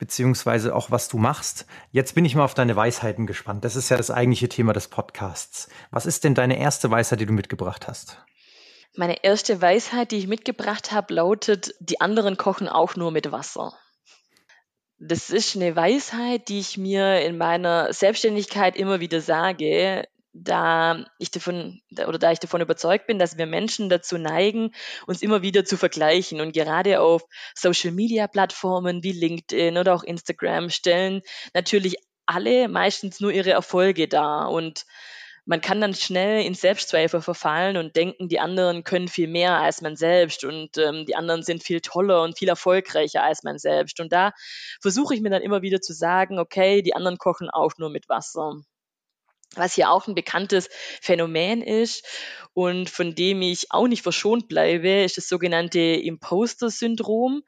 beziehungsweise 0.00 0.74
auch 0.74 0.90
was 0.90 1.08
du 1.08 1.18
machst. 1.18 1.66
Jetzt 1.92 2.14
bin 2.14 2.24
ich 2.24 2.34
mal 2.34 2.44
auf 2.44 2.54
deine 2.54 2.74
Weisheiten 2.74 3.26
gespannt. 3.26 3.64
Das 3.64 3.76
ist 3.76 3.90
ja 3.90 3.98
das 3.98 4.10
eigentliche 4.10 4.48
Thema 4.48 4.72
des 4.72 4.88
Podcasts. 4.88 5.68
Was 5.90 6.06
ist 6.06 6.24
denn 6.24 6.34
deine 6.34 6.58
erste 6.58 6.90
Weisheit, 6.90 7.20
die 7.20 7.26
du 7.26 7.34
mitgebracht 7.34 7.86
hast? 7.86 8.18
Meine 8.96 9.22
erste 9.22 9.60
Weisheit, 9.60 10.10
die 10.10 10.16
ich 10.16 10.26
mitgebracht 10.26 10.90
habe, 10.90 11.14
lautet, 11.14 11.74
die 11.80 12.00
anderen 12.00 12.38
kochen 12.38 12.66
auch 12.66 12.96
nur 12.96 13.12
mit 13.12 13.30
Wasser. 13.30 13.74
Das 14.98 15.30
ist 15.30 15.54
eine 15.54 15.76
Weisheit, 15.76 16.48
die 16.48 16.60
ich 16.60 16.78
mir 16.78 17.20
in 17.20 17.36
meiner 17.36 17.92
Selbstständigkeit 17.92 18.76
immer 18.76 19.00
wieder 19.00 19.20
sage, 19.20 20.08
da 20.32 21.04
ich 21.18 21.30
davon 21.30 21.80
oder 22.06 22.18
da 22.18 22.30
ich 22.30 22.38
davon 22.38 22.60
überzeugt 22.60 23.06
bin, 23.06 23.18
dass 23.18 23.38
wir 23.38 23.46
Menschen 23.46 23.88
dazu 23.88 24.16
neigen, 24.18 24.72
uns 25.06 25.22
immer 25.22 25.42
wieder 25.42 25.64
zu 25.64 25.76
vergleichen 25.76 26.40
und 26.40 26.52
gerade 26.52 27.00
auf 27.00 27.24
Social 27.54 27.90
Media 27.92 28.26
Plattformen 28.28 29.02
wie 29.02 29.12
LinkedIn 29.12 29.76
oder 29.76 29.94
auch 29.94 30.04
Instagram 30.04 30.70
stellen 30.70 31.22
natürlich 31.54 31.96
alle 32.26 32.68
meistens 32.68 33.20
nur 33.20 33.32
ihre 33.32 33.50
Erfolge 33.50 34.06
dar 34.06 34.50
und 34.50 34.84
man 35.46 35.60
kann 35.60 35.80
dann 35.80 35.94
schnell 35.94 36.44
in 36.44 36.54
Selbstzweifel 36.54 37.20
verfallen 37.22 37.76
und 37.76 37.96
denken, 37.96 38.28
die 38.28 38.38
anderen 38.38 38.84
können 38.84 39.08
viel 39.08 39.26
mehr 39.26 39.58
als 39.58 39.80
man 39.80 39.96
selbst 39.96 40.44
und 40.44 40.78
ähm, 40.78 41.06
die 41.06 41.16
anderen 41.16 41.42
sind 41.42 41.64
viel 41.64 41.80
toller 41.80 42.22
und 42.22 42.38
viel 42.38 42.48
erfolgreicher 42.48 43.24
als 43.24 43.42
man 43.42 43.58
selbst. 43.58 43.98
Und 43.98 44.12
da 44.12 44.32
versuche 44.80 45.14
ich 45.14 45.20
mir 45.22 45.30
dann 45.30 45.42
immer 45.42 45.62
wieder 45.62 45.80
zu 45.80 45.92
sagen, 45.92 46.38
okay, 46.38 46.82
die 46.82 46.94
anderen 46.94 47.18
kochen 47.18 47.50
auch 47.50 47.72
nur 47.78 47.90
mit 47.90 48.08
Wasser. 48.08 48.60
Was 49.56 49.74
hier 49.74 49.90
auch 49.90 50.06
ein 50.06 50.14
bekanntes 50.14 50.68
Phänomen 51.00 51.62
ist 51.62 52.04
und 52.52 52.90
von 52.90 53.14
dem 53.14 53.42
ich 53.42 53.70
auch 53.70 53.86
nicht 53.86 54.02
verschont 54.02 54.48
bleibe, 54.48 55.02
ist 55.02 55.16
das 55.16 55.28
sogenannte 55.28 55.78
Imposter-Syndrom. 55.78 57.42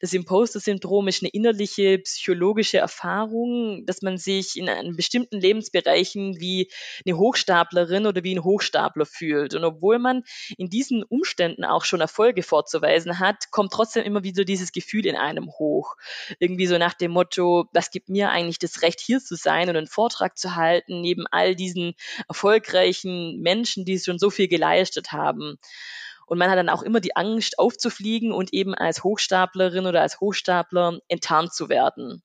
Das 0.00 0.12
Imposter-Syndrom 0.12 1.08
ist 1.08 1.22
eine 1.22 1.30
innerliche 1.30 1.98
psychologische 1.98 2.78
Erfahrung, 2.78 3.86
dass 3.86 4.02
man 4.02 4.18
sich 4.18 4.56
in 4.56 4.94
bestimmten 4.94 5.40
Lebensbereichen 5.40 6.38
wie 6.38 6.70
eine 7.06 7.16
Hochstaplerin 7.16 8.06
oder 8.06 8.24
wie 8.24 8.34
ein 8.34 8.44
Hochstapler 8.44 9.06
fühlt. 9.06 9.54
Und 9.54 9.64
obwohl 9.64 9.98
man 9.98 10.22
in 10.58 10.68
diesen 10.68 11.02
Umständen 11.02 11.64
auch 11.64 11.84
schon 11.84 12.02
Erfolge 12.02 12.42
vorzuweisen 12.42 13.18
hat, 13.18 13.50
kommt 13.50 13.72
trotzdem 13.72 14.04
immer 14.04 14.22
wieder 14.22 14.44
dieses 14.44 14.72
Gefühl 14.72 15.06
in 15.06 15.16
einem 15.16 15.50
hoch. 15.58 15.96
Irgendwie 16.38 16.66
so 16.66 16.76
nach 16.76 16.94
dem 16.94 17.12
Motto, 17.12 17.68
was 17.72 17.90
gibt 17.90 18.10
mir 18.10 18.30
eigentlich 18.30 18.58
das 18.58 18.82
Recht, 18.82 19.00
hier 19.00 19.20
zu 19.20 19.34
sein 19.34 19.70
und 19.70 19.76
einen 19.76 19.86
Vortrag 19.86 20.36
zu 20.36 20.56
halten, 20.56 21.00
neben 21.00 21.26
all 21.42 21.56
diesen 21.56 21.94
erfolgreichen 22.28 23.40
Menschen, 23.40 23.84
die 23.84 23.98
schon 23.98 24.18
so 24.18 24.30
viel 24.30 24.48
geleistet 24.48 25.12
haben. 25.12 25.58
Und 26.26 26.38
man 26.38 26.48
hat 26.48 26.56
dann 26.56 26.68
auch 26.68 26.82
immer 26.82 27.00
die 27.00 27.16
Angst, 27.16 27.58
aufzufliegen 27.58 28.32
und 28.32 28.54
eben 28.54 28.74
als 28.74 29.02
Hochstaplerin 29.02 29.86
oder 29.86 30.00
als 30.00 30.20
Hochstapler 30.20 31.00
enttarnt 31.08 31.52
zu 31.52 31.68
werden. 31.68 32.22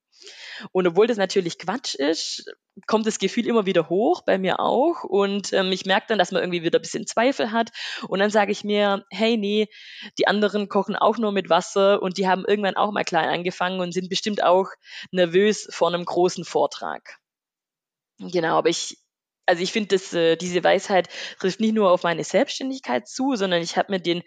Und 0.71 0.87
obwohl 0.87 1.07
das 1.07 1.17
natürlich 1.17 1.57
Quatsch 1.57 1.95
ist, 1.95 2.45
kommt 2.85 3.05
das 3.05 3.19
Gefühl 3.19 3.47
immer 3.47 3.65
wieder 3.65 3.89
hoch, 3.89 4.21
bei 4.21 4.37
mir 4.37 4.59
auch. 4.59 5.03
Und 5.03 5.53
ähm, 5.53 5.71
ich 5.71 5.85
merke 5.85 6.07
dann, 6.09 6.19
dass 6.19 6.31
man 6.31 6.41
irgendwie 6.41 6.63
wieder 6.63 6.79
ein 6.79 6.81
bisschen 6.81 7.07
Zweifel 7.07 7.51
hat. 7.51 7.71
Und 8.07 8.19
dann 8.19 8.29
sage 8.29 8.51
ich 8.51 8.63
mir, 8.63 9.05
hey, 9.09 9.37
nee, 9.37 9.67
die 10.17 10.27
anderen 10.27 10.69
kochen 10.69 10.95
auch 10.95 11.17
nur 11.17 11.31
mit 11.31 11.49
Wasser 11.49 12.01
und 12.01 12.17
die 12.17 12.27
haben 12.27 12.45
irgendwann 12.45 12.77
auch 12.77 12.91
mal 12.91 13.03
klein 13.03 13.29
angefangen 13.29 13.79
und 13.79 13.93
sind 13.93 14.09
bestimmt 14.09 14.43
auch 14.43 14.69
nervös 15.11 15.67
vor 15.71 15.89
einem 15.89 16.05
großen 16.05 16.45
Vortrag. 16.45 17.17
Genau, 18.19 18.57
aber 18.57 18.69
ich 18.69 18.97
also 19.47 19.63
ich 19.63 19.71
finde, 19.71 19.95
äh, 19.95 20.35
diese 20.35 20.63
Weisheit 20.63 21.09
trifft 21.39 21.59
nicht 21.59 21.73
nur 21.73 21.91
auf 21.91 22.03
meine 22.03 22.23
Selbstständigkeit 22.23 23.07
zu, 23.07 23.35
sondern 23.35 23.61
ich 23.61 23.77
habe 23.77 23.91
mir 23.91 23.99
den 23.99 24.21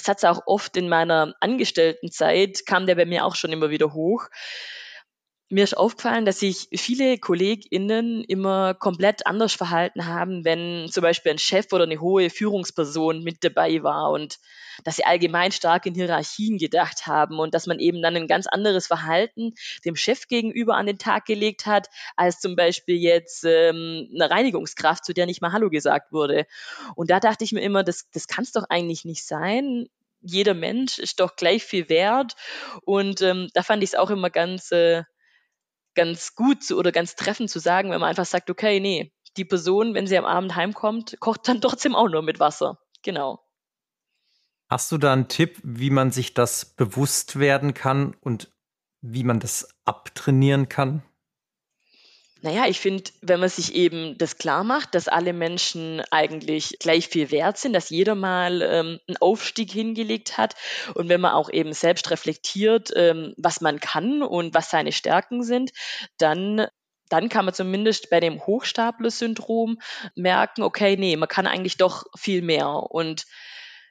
Satz 0.00 0.24
auch 0.24 0.42
oft 0.46 0.76
in 0.76 0.88
meiner 0.88 1.34
Angestelltenzeit, 1.40 2.64
kam 2.64 2.86
der 2.86 2.94
bei 2.94 3.04
mir 3.04 3.26
auch 3.26 3.34
schon 3.34 3.52
immer 3.52 3.70
wieder 3.70 3.92
hoch. 3.92 4.28
Mir 5.48 5.64
ist 5.64 5.76
aufgefallen, 5.76 6.24
dass 6.24 6.38
sich 6.38 6.68
viele 6.72 7.18
KollegInnen 7.18 8.22
immer 8.22 8.74
komplett 8.74 9.26
anders 9.26 9.52
verhalten 9.52 10.06
haben, 10.06 10.44
wenn 10.44 10.88
zum 10.88 11.02
Beispiel 11.02 11.32
ein 11.32 11.38
Chef 11.38 11.72
oder 11.72 11.84
eine 11.84 12.00
hohe 12.00 12.30
Führungsperson 12.30 13.24
mit 13.24 13.42
dabei 13.42 13.82
war. 13.82 14.12
Und 14.12 14.38
dass 14.84 14.96
sie 14.96 15.04
allgemein 15.04 15.52
stark 15.52 15.86
in 15.86 15.94
Hierarchien 15.94 16.58
gedacht 16.58 17.06
haben 17.06 17.38
und 17.38 17.54
dass 17.54 17.66
man 17.66 17.78
eben 17.78 18.02
dann 18.02 18.16
ein 18.16 18.28
ganz 18.28 18.46
anderes 18.46 18.86
Verhalten 18.86 19.54
dem 19.84 19.96
Chef 19.96 20.28
gegenüber 20.28 20.76
an 20.76 20.86
den 20.86 20.98
Tag 20.98 21.26
gelegt 21.26 21.66
hat, 21.66 21.88
als 22.16 22.40
zum 22.40 22.56
Beispiel 22.56 22.96
jetzt 22.96 23.44
ähm, 23.44 24.08
eine 24.14 24.30
Reinigungskraft, 24.30 25.04
zu 25.04 25.14
der 25.14 25.26
nicht 25.26 25.40
mal 25.40 25.52
Hallo 25.52 25.70
gesagt 25.70 26.12
wurde. 26.12 26.46
Und 26.94 27.10
da 27.10 27.20
dachte 27.20 27.44
ich 27.44 27.52
mir 27.52 27.62
immer, 27.62 27.82
das, 27.82 28.08
das 28.12 28.26
kann 28.26 28.44
es 28.44 28.52
doch 28.52 28.64
eigentlich 28.68 29.04
nicht 29.04 29.26
sein 29.26 29.86
jeder 30.22 30.54
Mensch 30.54 30.98
ist 30.98 31.20
doch 31.20 31.36
gleich 31.36 31.64
viel 31.64 31.88
wert. 31.88 32.34
Und 32.82 33.22
ähm, 33.22 33.48
da 33.54 33.62
fand 33.62 33.82
ich 33.82 33.90
es 33.90 33.94
auch 33.94 34.10
immer 34.10 34.30
ganz, 34.30 34.70
äh, 34.70 35.04
ganz 35.94 36.34
gut 36.34 36.62
zu, 36.62 36.78
oder 36.78 36.92
ganz 36.92 37.16
treffend 37.16 37.50
zu 37.50 37.58
sagen, 37.58 37.90
wenn 37.90 38.00
man 38.00 38.10
einfach 38.10 38.26
sagt, 38.26 38.50
okay, 38.50 38.80
nee, 38.80 39.12
die 39.36 39.44
Person, 39.44 39.94
wenn 39.94 40.06
sie 40.06 40.18
am 40.18 40.24
Abend 40.24 40.54
heimkommt, 40.56 41.16
kocht 41.20 41.48
dann 41.48 41.60
trotzdem 41.60 41.94
auch 41.94 42.08
nur 42.08 42.22
mit 42.22 42.40
Wasser. 42.40 42.78
Genau. 43.02 43.40
Hast 44.70 44.92
du 44.92 44.98
da 44.98 45.12
einen 45.12 45.26
Tipp, 45.26 45.58
wie 45.64 45.90
man 45.90 46.12
sich 46.12 46.32
das 46.32 46.64
bewusst 46.64 47.40
werden 47.40 47.74
kann 47.74 48.14
und 48.20 48.52
wie 49.00 49.24
man 49.24 49.40
das 49.40 49.68
abtrainieren 49.84 50.68
kann? 50.68 51.02
Naja, 52.42 52.66
ich 52.68 52.78
finde, 52.78 53.10
wenn 53.20 53.40
man 53.40 53.48
sich 53.48 53.74
eben 53.74 54.16
das 54.16 54.38
klar 54.38 54.62
macht, 54.62 54.94
dass 54.94 55.08
alle 55.08 55.32
Menschen 55.32 56.00
eigentlich 56.12 56.76
gleich 56.78 57.08
viel 57.08 57.32
wert 57.32 57.58
sind, 57.58 57.72
dass 57.72 57.90
jeder 57.90 58.14
mal 58.14 58.62
ähm, 58.62 59.00
einen 59.08 59.16
Aufstieg 59.20 59.72
hingelegt 59.72 60.38
hat 60.38 60.54
und 60.94 61.08
wenn 61.08 61.20
man 61.20 61.32
auch 61.32 61.50
eben 61.50 61.72
selbst 61.72 62.10
reflektiert, 62.12 62.92
ähm, 62.94 63.34
was 63.36 63.60
man 63.60 63.80
kann 63.80 64.22
und 64.22 64.54
was 64.54 64.70
seine 64.70 64.92
Stärken 64.92 65.42
sind, 65.42 65.72
dann 66.16 66.66
dann 67.08 67.28
kann 67.28 67.44
man 67.44 67.54
zumindest 67.54 68.08
bei 68.08 68.20
dem 68.20 68.46
Hochstapler-Syndrom 68.46 69.80
merken, 70.14 70.62
okay, 70.62 70.96
nee, 70.96 71.16
man 71.16 71.28
kann 71.28 71.48
eigentlich 71.48 71.76
doch 71.76 72.04
viel 72.16 72.40
mehr. 72.40 72.68
Und 72.68 73.26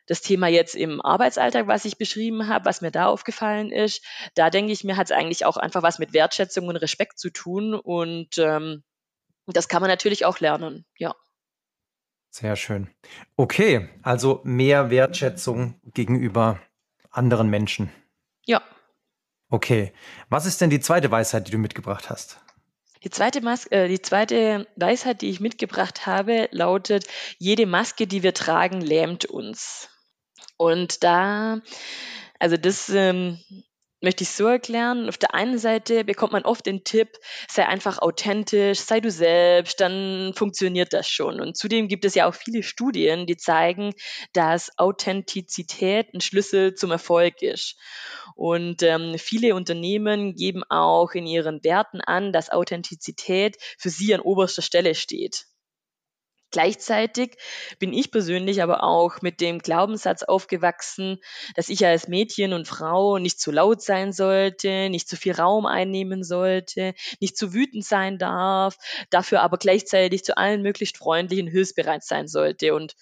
das 0.10 0.22
Thema 0.22 0.48
jetzt 0.48 0.76
im 0.76 1.02
Arbeitsalltag, 1.02 1.68
was 1.68 1.86
ich 1.86 2.00
beschrieben 2.00 2.48
habe, 2.48 2.66
was 2.66 2.82
mir 2.82 2.90
da 2.90 3.06
aufgefallen 3.06 3.72
ist, 3.72 4.04
da 4.34 4.50
denke 4.50 4.72
ich 4.72 4.84
mir, 4.84 4.98
hat 4.98 5.06
es 5.06 5.12
eigentlich 5.12 5.46
auch 5.46 5.56
einfach 5.56 5.84
was 5.84 6.00
mit 6.00 6.14
Wertschätzung 6.14 6.68
und 6.68 6.78
Respekt 6.78 7.20
zu 7.20 7.30
tun. 7.30 7.76
Und 7.76 8.40
ähm, 8.40 8.84
das 9.46 9.68
kann 9.68 9.82
man 9.82 9.90
natürlich 9.90 10.26
auch 10.26 10.40
lernen, 10.40 10.86
ja. 10.98 11.16
Sehr 12.32 12.56
schön. 12.56 12.90
Okay, 13.36 13.90
also 14.02 14.42
mehr 14.44 14.90
Wertschätzung 14.90 15.80
gegenüber 15.94 16.60
anderen 17.12 17.50
Menschen. 17.50 17.92
Ja. 18.46 18.64
Okay. 19.50 19.94
Was 20.30 20.48
ist 20.48 20.60
denn 20.60 20.72
die 20.72 20.80
zweite 20.80 21.12
Weisheit, 21.12 21.48
die 21.48 21.52
du 21.52 21.60
mitgebracht 21.60 22.10
hast? 22.10 22.40
Die 23.04 23.12
zweite, 23.12 23.42
Mas 23.42 23.68
äh, 23.68 23.88
die 23.88 24.02
zweite 24.02 24.68
Weisheit, 24.76 25.22
die 25.22 25.30
ich 25.30 25.40
mitgebracht 25.40 26.08
habe, 26.08 26.50
lautet, 26.52 27.06
jede 27.38 27.68
Maske, 27.68 28.08
die 28.08 28.24
wir 28.24 28.34
tragen, 28.34 28.82
lähmt 28.82 29.26
uns. 29.26 29.90
Und 30.60 31.06
da, 31.06 31.62
also 32.38 32.58
das 32.58 32.90
ähm, 32.90 33.40
möchte 34.02 34.24
ich 34.24 34.30
so 34.30 34.46
erklären. 34.46 35.08
Auf 35.08 35.18
der 35.18 35.34
einen 35.34 35.58
Seite 35.58 36.04
bekommt 36.04 36.34
man 36.34 36.44
oft 36.44 36.66
den 36.66 36.84
Tipp, 36.84 37.18
sei 37.50 37.66
einfach 37.66 38.00
authentisch, 38.00 38.80
sei 38.80 39.00
du 39.00 39.10
selbst, 39.10 39.80
dann 39.80 40.34
funktioniert 40.36 40.92
das 40.92 41.08
schon. 41.08 41.40
Und 41.40 41.56
zudem 41.56 41.88
gibt 41.88 42.04
es 42.04 42.14
ja 42.14 42.28
auch 42.28 42.36
viele 42.36 42.62
Studien, 42.62 43.26
die 43.26 43.38
zeigen, 43.38 43.94
dass 44.34 44.70
Authentizität 44.78 46.14
ein 46.14 46.20
Schlüssel 46.20 46.76
zum 46.76 46.92
Erfolg 46.92 47.42
ist. 47.42 47.78
Und 48.36 48.84
ähm, 48.84 49.16
viele 49.18 49.56
Unternehmen 49.56 50.36
geben 50.36 50.64
auch 50.70 51.12
in 51.14 51.26
ihren 51.26 51.64
Werten 51.64 52.02
an, 52.02 52.34
dass 52.34 52.50
Authentizität 52.50 53.56
für 53.78 53.90
sie 53.90 54.14
an 54.14 54.20
oberster 54.20 54.62
Stelle 54.62 54.94
steht. 54.94 55.46
Gleichzeitig 56.52 57.38
bin 57.78 57.94
ich 57.94 58.12
persönlich 58.12 58.64
aber 58.64 58.84
auch 58.84 59.22
mit 59.22 59.40
dem 59.40 59.60
Glaubenssatz 59.60 60.24
aufgewachsen, 60.24 61.20
dass 61.56 61.70
ich 61.70 61.86
als 61.86 62.08
Mädchen 62.08 62.54
und 62.54 62.68
Frau 62.68 63.20
nicht 63.20 63.40
zu 63.40 63.52
laut 63.52 63.82
sein 63.84 64.14
sollte, 64.14 64.90
nicht 64.90 65.08
zu 65.08 65.16
viel 65.16 65.34
Raum 65.34 65.68
einnehmen 65.68 66.24
sollte, 66.24 66.96
nicht 67.20 67.38
zu 67.38 67.54
wütend 67.54 67.86
sein 67.86 68.18
darf, 68.18 68.78
dafür 69.12 69.42
aber 69.42 69.58
gleichzeitig 69.58 70.24
zu 70.24 70.38
allen 70.38 70.64
möglichst 70.64 70.98
freundlichen 70.98 71.48
hilfsbereit 71.48 72.04
sein 72.04 72.28
sollte. 72.28 72.74
Und 72.74 72.96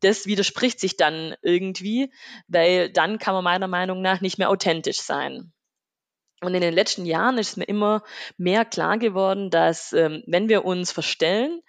das 0.00 0.26
widerspricht 0.26 0.80
sich 0.80 0.96
dann 0.96 1.34
irgendwie, 1.42 2.10
weil 2.48 2.90
dann 2.90 3.18
kann 3.18 3.34
man 3.34 3.44
meiner 3.44 3.68
Meinung 3.68 4.00
nach 4.00 4.20
nicht 4.22 4.38
mehr 4.38 4.50
authentisch 4.50 5.00
sein. 5.00 5.52
Und 6.46 6.54
in 6.54 6.62
den 6.62 6.74
letzten 6.74 7.04
Jahren 7.06 7.38
ist 7.38 7.56
mir 7.56 7.64
immer 7.64 8.02
mehr 8.36 8.64
klar 8.64 8.98
geworden, 8.98 9.50
dass 9.50 9.92
ähm, 9.92 10.22
wenn 10.26 10.48
wir 10.48 10.64
uns 10.64 10.92
verstellen, 10.92 11.60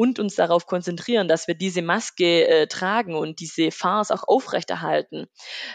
und 0.00 0.18
uns 0.18 0.34
darauf 0.34 0.64
konzentrieren, 0.64 1.28
dass 1.28 1.46
wir 1.46 1.54
diese 1.54 1.82
Maske 1.82 2.48
äh, 2.48 2.66
tragen 2.68 3.14
und 3.14 3.38
diese 3.38 3.70
Farce 3.70 4.12
auch 4.12 4.26
aufrechterhalten, 4.26 5.26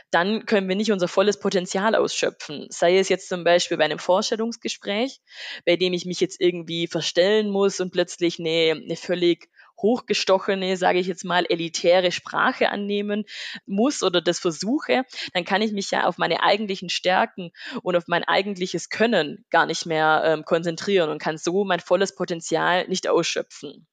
dann 0.09 0.47
können 0.47 0.67
wir 0.67 0.75
nicht 0.75 0.91
unser 0.91 1.07
volles 1.07 1.39
Potenzial 1.39 1.93
ausschöpfen. 1.93 2.65
Sei 2.71 2.97
es 2.97 3.07
jetzt 3.07 3.29
zum 3.29 3.43
Beispiel 3.43 3.77
bei 3.77 3.85
einem 3.85 3.99
Vorstellungsgespräch, 3.99 5.19
bei 5.63 5.75
dem 5.75 5.93
ich 5.93 6.05
mich 6.05 6.19
jetzt 6.19 6.41
irgendwie 6.41 6.87
verstellen 6.87 7.51
muss 7.51 7.79
und 7.79 7.91
plötzlich 7.91 8.39
eine, 8.39 8.81
eine 8.83 8.95
völlig 8.95 9.47
hochgestochene, 9.81 10.77
sage 10.77 10.99
ich 10.99 11.07
jetzt 11.07 11.25
mal, 11.25 11.45
elitäre 11.47 12.11
Sprache 12.11 12.69
annehmen 12.69 13.25
muss 13.65 14.03
oder 14.03 14.21
das 14.21 14.39
versuche, 14.39 15.03
dann 15.33 15.45
kann 15.45 15.61
ich 15.61 15.71
mich 15.71 15.91
ja 15.91 16.05
auf 16.05 16.17
meine 16.17 16.43
eigentlichen 16.43 16.89
Stärken 16.89 17.51
und 17.83 17.95
auf 17.95 18.03
mein 18.07 18.23
eigentliches 18.23 18.89
Können 18.89 19.45
gar 19.49 19.65
nicht 19.65 19.85
mehr 19.85 20.23
ähm, 20.25 20.45
konzentrieren 20.45 21.09
und 21.09 21.21
kann 21.21 21.37
so 21.37 21.63
mein 21.63 21.79
volles 21.79 22.15
Potenzial 22.15 22.87
nicht 22.87 23.07
ausschöpfen. 23.07 23.87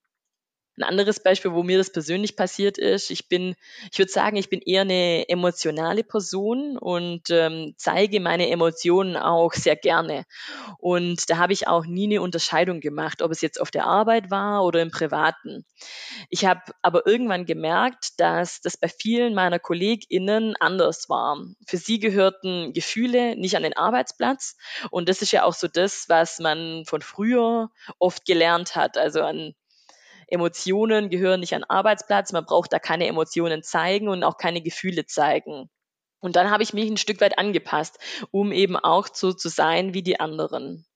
Ein 0.79 0.85
anderes 0.85 1.21
Beispiel, 1.21 1.53
wo 1.53 1.63
mir 1.63 1.77
das 1.77 1.93
persönlich 1.93 2.35
passiert 2.35 2.79
ist, 2.79 3.11
ich 3.11 3.29
bin, 3.29 3.57
ich 3.91 3.99
würde 3.99 4.11
sagen, 4.11 4.37
ich 4.37 4.49
bin 4.49 4.61
eher 4.61 4.83
eine 4.83 5.29
emotionale 5.29 6.03
Person 6.03 6.79
und 6.79 7.29
ähm, 7.29 7.75
zeige 7.77 8.21
meine 8.21 8.49
Emotionen 8.49 9.19
auch 9.19 9.53
sehr 9.53 9.77
gerne. 9.77 10.25
Und 10.79 11.29
da 11.29 11.37
habe 11.37 11.53
ich 11.53 11.69
auch 11.69 11.85
nie 11.85 12.07
eine 12.07 12.23
Unterscheidung 12.23 12.81
gemacht, 12.81 13.21
ob 13.21 13.31
es 13.33 13.43
jetzt 13.43 13.61
auf 13.61 13.71
der 13.71 13.85
Arbeit 13.85 14.31
war 14.31 14.65
oder 14.65 14.81
im 14.81 14.91
Privaten. 14.91 15.67
Ich 16.31 16.47
habe 16.47 16.63
aber 16.81 17.07
irgendwann 17.07 17.45
gemerkt, 17.45 18.19
dass 18.19 18.63
das 18.63 18.79
bei 18.79 18.89
vielen 18.89 19.35
meiner 19.35 19.59
KollegInnen 19.59 20.57
anders 20.59 21.11
war. 21.11 21.39
Für 21.67 21.77
sie 21.77 21.99
gehörten 21.99 22.73
Gefühle 22.73 23.37
nicht 23.37 23.57
an 23.57 23.63
den 23.63 23.77
Arbeitsplatz. 23.77 24.57
Und 24.91 25.11
das 25.11 25.21
ist 25.21 25.33
ja 25.33 25.45
auch 25.45 25.55
so 25.55 25.69
das, 25.69 26.07
was 26.09 26.39
man 26.39 26.85
von 26.87 27.03
früher 27.03 27.71
oft 27.99 28.25
gelernt 28.25 28.75
hat, 28.75 28.97
also 28.97 29.21
an 29.21 29.55
Emotionen 30.33 31.11
gehören 31.11 31.41
nicht 31.41 31.55
an 31.55 31.65
Arbeitsplatz, 31.65 32.33
man 32.33 32.45
braucht 32.45 32.73
da 32.73 32.79
keine 32.79 33.07
Emotionen 33.07 33.63
zeigen 33.63 34.09
und 34.09 34.25
auch 34.25 34.39
keine 34.39 34.63
Gefühle 34.63 35.07
zeigen. 35.07 35.71
Und 36.21 36.37
dann 36.37 36.51
habe 36.51 36.63
ich 36.63 36.73
mich 36.73 36.89
ein 36.89 36.97
Stück 36.97 37.21
weit 37.21 37.39
angepasst, 37.39 37.99
um 38.31 38.53
eben 38.53 38.77
auch 38.77 39.09
so 39.13 39.33
zu 39.33 39.49
sein 39.49 39.93
wie 39.95 40.03
die 40.03 40.21
anderen. 40.21 40.87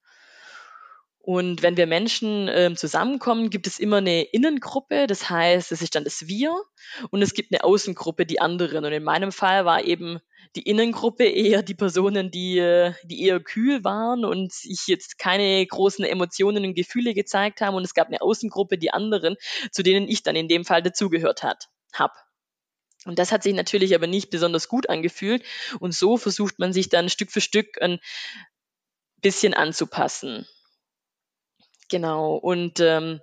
Und 1.26 1.64
wenn 1.64 1.76
wir 1.76 1.88
Menschen 1.88 2.47
äh, 2.47 2.73
zusammenkommen, 2.76 3.50
gibt 3.50 3.66
es 3.66 3.80
immer 3.80 3.97
eine 3.97 4.23
Innengruppe, 4.23 5.09
das 5.09 5.28
heißt, 5.28 5.73
es 5.73 5.83
ist 5.83 5.97
dann 5.97 6.04
das 6.04 6.28
Wir 6.28 6.54
und 7.11 7.21
es 7.21 7.35
gibt 7.35 7.50
eine 7.50 7.64
Außengruppe, 7.64 8.26
die 8.26 8.40
anderen. 8.40 8.85
Und 8.85 8.92
in 8.92 9.02
meinem 9.02 9.33
Fall 9.33 9.64
war 9.64 9.83
eben 9.83 10.21
die 10.54 10.62
Innengruppe 10.62 11.25
eher 11.25 11.64
die 11.64 11.75
Personen, 11.75 12.30
die, 12.30 12.59
äh, 12.61 12.92
die 13.02 13.25
eher 13.25 13.40
kühl 13.40 13.83
waren 13.83 14.25
und 14.25 14.52
sich 14.52 14.87
jetzt 14.87 15.18
keine 15.18 15.66
großen 15.66 16.04
Emotionen 16.04 16.64
und 16.64 16.75
Gefühle 16.75 17.12
gezeigt 17.12 17.61
haben. 17.61 17.75
Und 17.75 17.83
es 17.83 17.95
gab 17.95 18.06
eine 18.06 18.23
Außengruppe, 18.23 18.78
die 18.78 18.92
anderen, 18.92 19.35
zu 19.73 19.83
denen 19.83 20.06
ich 20.06 20.23
dann 20.23 20.37
in 20.37 20.47
dem 20.47 20.64
Fall 20.64 20.80
dazugehört 20.80 21.42
hat, 21.42 21.71
hab. 21.92 22.12
Und 23.04 23.18
das 23.18 23.33
hat 23.33 23.42
sich 23.42 23.54
natürlich 23.54 23.97
aber 23.97 24.06
nicht 24.06 24.30
besonders 24.30 24.68
gut 24.68 24.88
angefühlt. 24.88 25.42
Und 25.80 25.92
so 25.92 26.18
versucht 26.18 26.61
man 26.61 26.73
sich 26.73 26.88
dann 26.88 27.09
Stück 27.09 27.33
für 27.33 27.40
Stück 27.40 27.83
ein 27.83 27.99
bisschen 29.23 29.54
anzupassen. 29.54 30.47
Genau. 31.88 32.37
Und 32.37 32.81
ähm, 32.81 33.21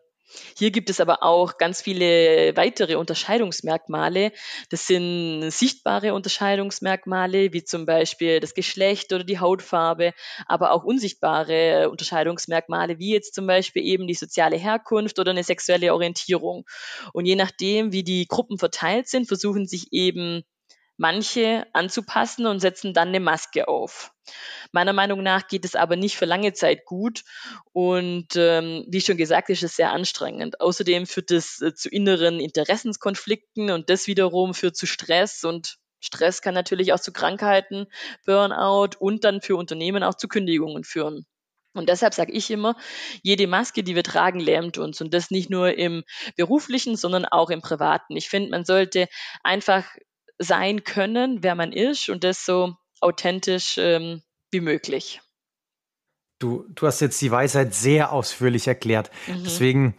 hier 0.58 0.72
gibt 0.72 0.90
es 0.90 1.00
aber 1.00 1.22
auch 1.22 1.58
ganz 1.58 1.82
viele 1.82 2.56
weitere 2.56 2.96
Unterscheidungsmerkmale. 2.96 4.32
Das 4.70 4.88
sind 4.88 5.52
sichtbare 5.52 6.14
Unterscheidungsmerkmale, 6.14 7.54
wie 7.54 7.64
zum 7.64 7.86
Beispiel 7.86 8.40
das 8.40 8.54
Geschlecht 8.56 9.14
oder 9.14 9.24
die 9.24 9.40
Hautfarbe, 9.40 10.14
aber 10.48 10.72
auch 10.72 10.84
unsichtbare 10.84 11.90
Unterscheidungsmerkmale, 11.90 12.98
wie 13.00 13.12
jetzt 13.14 13.36
zum 13.36 13.46
Beispiel 13.46 13.84
eben 13.84 14.08
die 14.08 14.16
soziale 14.16 14.58
Herkunft 14.58 15.20
oder 15.20 15.32
eine 15.32 15.44
sexuelle 15.44 15.94
Orientierung. 15.94 16.66
Und 17.14 17.26
je 17.26 17.36
nachdem, 17.36 17.92
wie 17.92 18.04
die 18.04 18.28
Gruppen 18.28 18.58
verteilt 18.58 19.08
sind, 19.08 19.28
versuchen 19.28 19.68
sich 19.68 19.92
eben 19.92 20.44
manche 20.98 21.66
anzupassen 21.74 22.46
und 22.46 22.60
setzen 22.60 22.94
dann 22.94 23.10
eine 23.10 23.20
Maske 23.20 23.68
auf. 23.68 24.12
Meiner 24.72 24.94
Meinung 24.94 25.22
nach 25.22 25.48
geht 25.48 25.66
es 25.66 25.76
aber 25.76 25.96
nicht 25.96 26.16
für 26.18 26.26
lange 26.26 26.54
Zeit 26.54 26.86
gut 26.86 27.24
und 27.74 28.36
ähm, 28.36 28.86
wie 28.88 29.02
schon 29.02 29.18
gesagt, 29.18 29.50
ist 29.50 29.64
es 29.64 29.76
sehr 29.76 29.92
anstrengend. 29.92 30.62
Außerdem 30.62 31.06
führt 31.06 31.32
es 31.32 31.62
äh, 31.62 31.74
zu 31.74 31.90
inneren 31.90 32.40
Interessenskonflikten 32.40 33.72
und 33.72 33.90
das 33.90 34.08
wiederum 34.08 34.54
führt 34.54 34.78
zu 34.78 34.86
Stress 34.86 35.44
und 35.44 35.78
Stress 36.00 36.42
kann 36.42 36.54
natürlich 36.54 36.92
auch 36.94 37.00
zu 37.00 37.14
Krankheiten, 37.14 37.88
Burnout 38.26 38.98
und 39.00 39.24
dann 39.24 39.42
für 39.42 39.56
Unternehmen 39.56 40.04
auch 40.04 40.16
zu 40.16 40.28
Kündigungen 40.28 40.84
führen. 40.84 41.26
Und 41.74 41.90
deshalb 41.90 42.14
sage 42.14 42.32
ich 42.32 42.52
immer, 42.52 42.76
jede 43.24 43.48
Maske, 43.48 43.84
die 43.84 43.96
wir 43.96 44.04
tragen, 44.04 44.40
lähmt 44.40 44.78
uns. 44.78 45.02
Und 45.02 45.14
das 45.14 45.32
nicht 45.32 45.50
nur 45.50 45.76
im 45.76 46.04
beruflichen, 46.36 46.96
sondern 46.96 47.26
auch 47.26 47.50
im 47.50 47.62
privaten. 47.62 48.16
Ich 48.16 48.30
finde, 48.30 48.52
man 48.52 48.64
sollte 48.64 49.08
einfach 49.44 49.86
sein 50.40 50.84
können, 50.84 51.44
wer 51.44 51.56
man 51.56 51.72
ist 51.72 52.10
und 52.10 52.24
das 52.24 52.46
so 52.46 52.76
authentisch 53.02 53.78
ähm, 53.78 54.22
wie 54.52 54.62
möglich. 54.62 55.22
Du, 56.40 56.66
du 56.70 56.88
hast 56.88 57.00
jetzt 57.00 57.22
die 57.22 57.32
Weisheit 57.32 57.74
sehr 57.74 58.12
ausführlich 58.12 58.68
erklärt. 58.68 59.12
Mhm. 59.28 59.44
Deswegen 59.44 59.96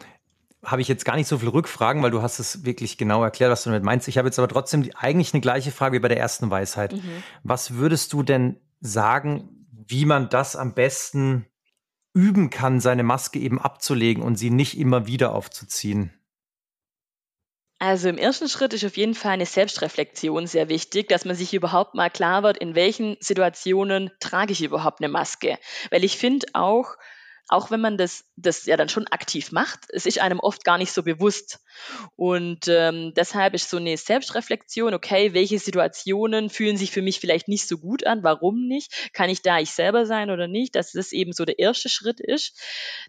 habe 0.65 0.83
ich 0.83 0.89
jetzt 0.89 1.05
gar 1.05 1.17
nicht 1.17 1.29
so 1.29 1.39
viele 1.39 1.53
Rückfragen, 1.53 2.03
weil 2.03 2.11
du 2.11 2.23
hast 2.23 2.39
es 2.39 2.65
wirklich 2.65 2.99
genau 2.99 3.23
erklärt, 3.23 3.51
was 3.51 3.65
du 3.65 3.71
damit 3.71 3.85
meinst. 3.85 4.09
Ich 4.09 4.19
habe 4.19 4.29
jetzt 4.29 4.39
aber 4.39 4.49
trotzdem 4.49 4.83
die, 4.83 4.95
eigentlich 4.97 5.35
eine 5.35 5.41
gleiche 5.41 5.73
Frage 5.73 5.97
wie 5.97 6.01
bei 6.01 6.09
der 6.09 6.19
ersten 6.19 6.51
Weisheit. 6.51 6.93
Mhm. 6.93 7.23
Was 7.43 7.75
würdest 7.75 8.13
du 8.13 8.23
denn 8.23 8.61
sagen, 8.81 9.67
wie 9.87 10.05
man 10.05 10.29
das 10.29 10.57
am 10.57 10.75
besten 10.75 11.47
üben 12.15 12.51
kann, 12.51 12.81
seine 12.81 13.03
Maske 13.03 13.39
eben 13.39 13.61
abzulegen 13.61 14.23
und 14.23 14.37
sie 14.37 14.51
nicht 14.51 14.79
immer 14.79 15.07
wieder 15.07 15.35
aufzuziehen? 15.35 16.13
Also 17.87 18.09
im 18.09 18.17
ersten 18.17 18.49
Schritt 18.49 18.73
ist 18.73 18.83
auf 18.87 18.97
jeden 18.97 19.15
Fall 19.15 19.33
eine 19.33 19.45
Selbstreflexion 19.45 20.47
sehr 20.47 20.71
wichtig, 20.71 21.07
dass 21.09 21.27
man 21.27 21.37
sich 21.37 21.53
überhaupt 21.53 21.95
mal 21.95 22.09
klar 22.09 22.43
wird, 22.43 22.57
in 22.57 22.75
welchen 22.75 23.19
Situationen 23.21 24.11
trage 24.21 24.53
ich 24.53 24.63
überhaupt 24.63 25.03
eine 25.03 25.11
Maske. 25.11 25.59
Weil 25.91 26.03
ich 26.03 26.17
finde 26.17 26.47
auch, 26.55 26.97
auch 27.49 27.71
wenn 27.71 27.81
man 27.81 27.99
das, 27.99 28.25
das 28.37 28.65
ja 28.65 28.77
dann 28.77 28.89
schon 28.89 29.07
aktiv 29.09 29.53
macht, 29.53 29.81
es 29.91 30.07
ist 30.07 30.19
einem 30.19 30.41
oft 30.41 30.65
gar 30.65 30.79
nicht 30.79 30.93
so 30.93 31.03
bewusst. 31.03 31.61
Und 32.17 32.69
ähm, 32.69 33.13
deshalb 33.15 33.55
ist 33.55 33.69
so 33.69 33.77
eine 33.77 33.97
Selbstreflexion, 33.97 34.95
okay, 34.95 35.35
welche 35.35 35.59
Situationen 35.59 36.49
fühlen 36.49 36.77
sich 36.77 36.91
für 36.91 37.03
mich 37.03 37.21
vielleicht 37.21 37.49
nicht 37.49 37.69
so 37.69 37.79
gut 37.79 38.07
an, 38.07 38.23
warum 38.23 38.67
nicht? 38.67 39.11
Kann 39.13 39.29
ich 39.29 39.43
da 39.43 39.59
ich 39.59 39.71
selber 39.73 40.07
sein 40.07 40.31
oder 40.31 40.49
nicht? 40.49 40.75
Dass 40.75 40.93
das 40.93 41.13
eben 41.13 41.33
so 41.33 41.45
der 41.45 41.59
erste 41.59 41.89
Schritt 41.89 42.21
ist. 42.21 42.59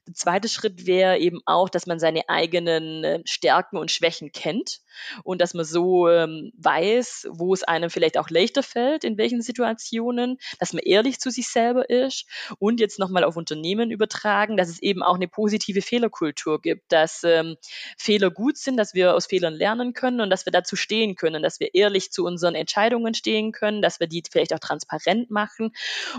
Der 0.08 0.14
zweite 0.14 0.50
Schritt 0.50 0.86
wäre 0.86 1.18
eben 1.18 1.40
auch, 1.46 1.70
dass 1.70 1.86
man 1.86 2.00
seine 2.00 2.28
eigenen 2.28 3.04
äh, 3.04 3.22
Stärken 3.26 3.78
und 3.78 3.92
Schwächen 3.92 4.32
kennt 4.32 4.82
und 5.24 5.42
dass 5.42 5.54
man 5.54 5.66
so 5.66 6.10
ähm, 6.10 6.52
weiß, 6.58 7.28
wo 7.32 7.54
es 7.54 7.64
einem 7.64 7.90
vielleicht 7.90 8.18
auch 8.18 8.30
leichter 8.30 8.64
fällt, 8.64 9.04
in 9.04 9.18
welchen 9.18 9.42
Situationen, 9.42 10.38
dass 10.60 10.74
man 10.74 10.84
ehrlich 10.84 11.20
zu 11.20 11.30
sich 11.30 11.48
selber 11.48 11.90
ist 11.90 12.26
und 12.60 12.80
jetzt 12.80 13.00
nochmal 13.00 13.24
auf 13.24 13.38
Unternehmen 13.38 13.92
übertragen, 13.92 14.58
dass 14.58 14.70
es 14.70 14.82
eben 14.82 15.04
auch 15.04 15.16
eine 15.16 15.28
positive 15.28 15.82
Fehlerkultur 15.82 16.62
gibt, 16.62 16.92
dass 16.92 17.24
ähm, 17.24 17.58
Fehler 17.98 18.32
gut 18.32 18.58
sind, 18.58 18.78
dass 18.78 18.94
wir 18.94 19.14
aus 19.16 19.28
Fehlern 19.28 19.54
lernen 19.54 19.94
können 19.94 20.22
und 20.22 20.30
dass 20.30 20.46
wir 20.46 20.52
dazu 20.52 20.76
stehen 20.76 21.16
können, 21.16 21.44
dass 21.44 21.60
wir 21.60 21.74
ehrlich 21.74 22.12
zu 22.12 22.26
unseren 22.26 22.56
Entscheidungen 22.56 23.14
stehen 23.14 23.52
können, 23.52 23.82
dass 23.82 24.00
wir 24.00 24.08
die 24.08 24.24
vielleicht 24.30 24.54
auch 24.54 24.60
transparent 24.60 25.30
machen 25.30 25.72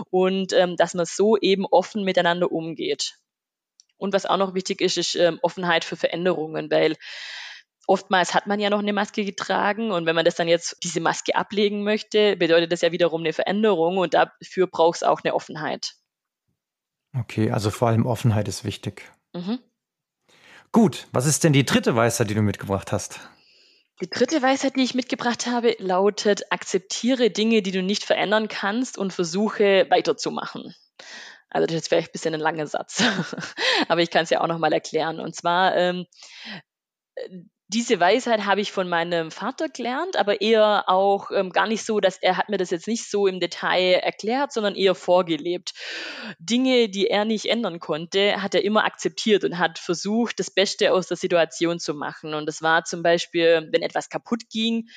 und 0.09 0.53
ähm, 0.53 0.75
dass 0.75 0.93
man 0.93 1.05
so 1.05 1.37
eben 1.37 1.65
offen 1.65 2.03
miteinander 2.03 2.51
umgeht. 2.51 3.17
Und 3.97 4.13
was 4.13 4.25
auch 4.25 4.37
noch 4.37 4.53
wichtig 4.53 4.81
ist, 4.81 4.97
ist 4.97 5.15
ähm, 5.15 5.39
Offenheit 5.41 5.83
für 5.83 5.95
Veränderungen, 5.95 6.69
weil 6.69 6.95
oftmals 7.87 8.35
hat 8.35 8.45
man 8.45 8.59
ja 8.59 8.69
noch 8.69 8.79
eine 8.79 8.93
Maske 8.93 9.25
getragen 9.25 9.91
und 9.91 10.05
wenn 10.05 10.15
man 10.15 10.25
das 10.25 10.35
dann 10.35 10.47
jetzt 10.47 10.77
diese 10.83 10.99
Maske 10.99 11.35
ablegen 11.35 11.83
möchte, 11.83 12.35
bedeutet 12.35 12.71
das 12.71 12.81
ja 12.81 12.91
wiederum 12.91 13.21
eine 13.21 13.33
Veränderung 13.33 13.97
und 13.97 14.13
dafür 14.13 14.67
braucht 14.67 14.97
es 14.97 15.03
auch 15.03 15.21
eine 15.23 15.33
Offenheit. 15.33 15.95
Okay, 17.17 17.49
also 17.49 17.71
vor 17.71 17.87
allem 17.87 18.05
Offenheit 18.05 18.47
ist 18.47 18.63
wichtig. 18.63 19.09
Mhm. 19.33 19.59
Gut, 20.71 21.07
was 21.11 21.25
ist 21.25 21.43
denn 21.43 21.53
die 21.53 21.65
dritte 21.65 21.95
Weisheit, 21.95 22.29
die 22.29 22.35
du 22.35 22.41
mitgebracht 22.41 22.91
hast? 22.91 23.19
Die 24.01 24.09
dritte 24.09 24.43
Weisheit, 24.43 24.75
die 24.75 24.83
ich 24.83 24.93
mitgebracht 24.93 25.47
habe, 25.47 25.75
lautet, 25.79 26.51
akzeptiere 26.51 27.31
Dinge, 27.31 27.63
die 27.63 27.71
du 27.71 27.81
nicht 27.81 28.03
verändern 28.03 28.47
kannst 28.47 28.97
und 28.97 29.11
versuche 29.11 29.87
weiterzumachen. 29.89 30.75
Also 31.49 31.65
das 31.65 31.77
ist 31.77 31.87
vielleicht 31.87 32.09
ein 32.09 32.11
bisschen 32.11 32.33
ein 32.35 32.39
langer 32.39 32.67
Satz, 32.67 33.01
aber 33.87 34.01
ich 34.01 34.11
kann 34.11 34.23
es 34.23 34.29
ja 34.29 34.41
auch 34.41 34.47
nochmal 34.47 34.73
erklären. 34.73 35.19
Und 35.19 35.35
zwar, 35.35 35.75
ähm, 35.75 36.05
diese 37.69 37.99
Weisheit 37.99 38.45
habe 38.45 38.61
ich 38.61 38.71
von 38.71 38.87
meinem 38.87 39.29
Vater 39.29 39.67
gelernt, 39.67 40.15
aber 40.15 40.39
eher 40.39 40.85
auch 40.87 41.31
ähm, 41.31 41.51
gar 41.51 41.67
nicht 41.67 41.83
so, 41.83 41.99
dass 41.99 42.17
er 42.17 42.37
hat 42.37 42.47
mir 42.47 42.57
das 42.57 42.69
jetzt 42.69 42.87
nicht 42.87 43.09
so 43.09 43.27
im 43.27 43.41
Detail 43.41 43.99
erklärt, 44.03 44.53
sondern 44.53 44.75
eher 44.75 44.95
vorgelebt. 44.95 45.73
Dinge, 46.39 46.87
die 46.87 47.07
er 47.07 47.25
nicht 47.25 47.45
ändern 47.45 47.79
konnte, 47.79 48.41
hat 48.41 48.55
er 48.55 48.63
immer 48.63 48.85
akzeptiert 48.85 49.43
und 49.43 49.57
hat 49.57 49.79
versucht, 49.79 50.39
das 50.39 50.49
Beste 50.49 50.93
aus 50.93 51.07
der 51.07 51.17
Situation 51.17 51.77
zu 51.79 51.93
machen. 51.93 52.33
Und 52.33 52.45
das 52.45 52.61
war 52.61 52.85
zum 52.85 53.03
Beispiel, 53.03 53.67
wenn 53.71 53.81
etwas 53.81 54.09
kaputt 54.09 54.43
ging, 54.49 54.87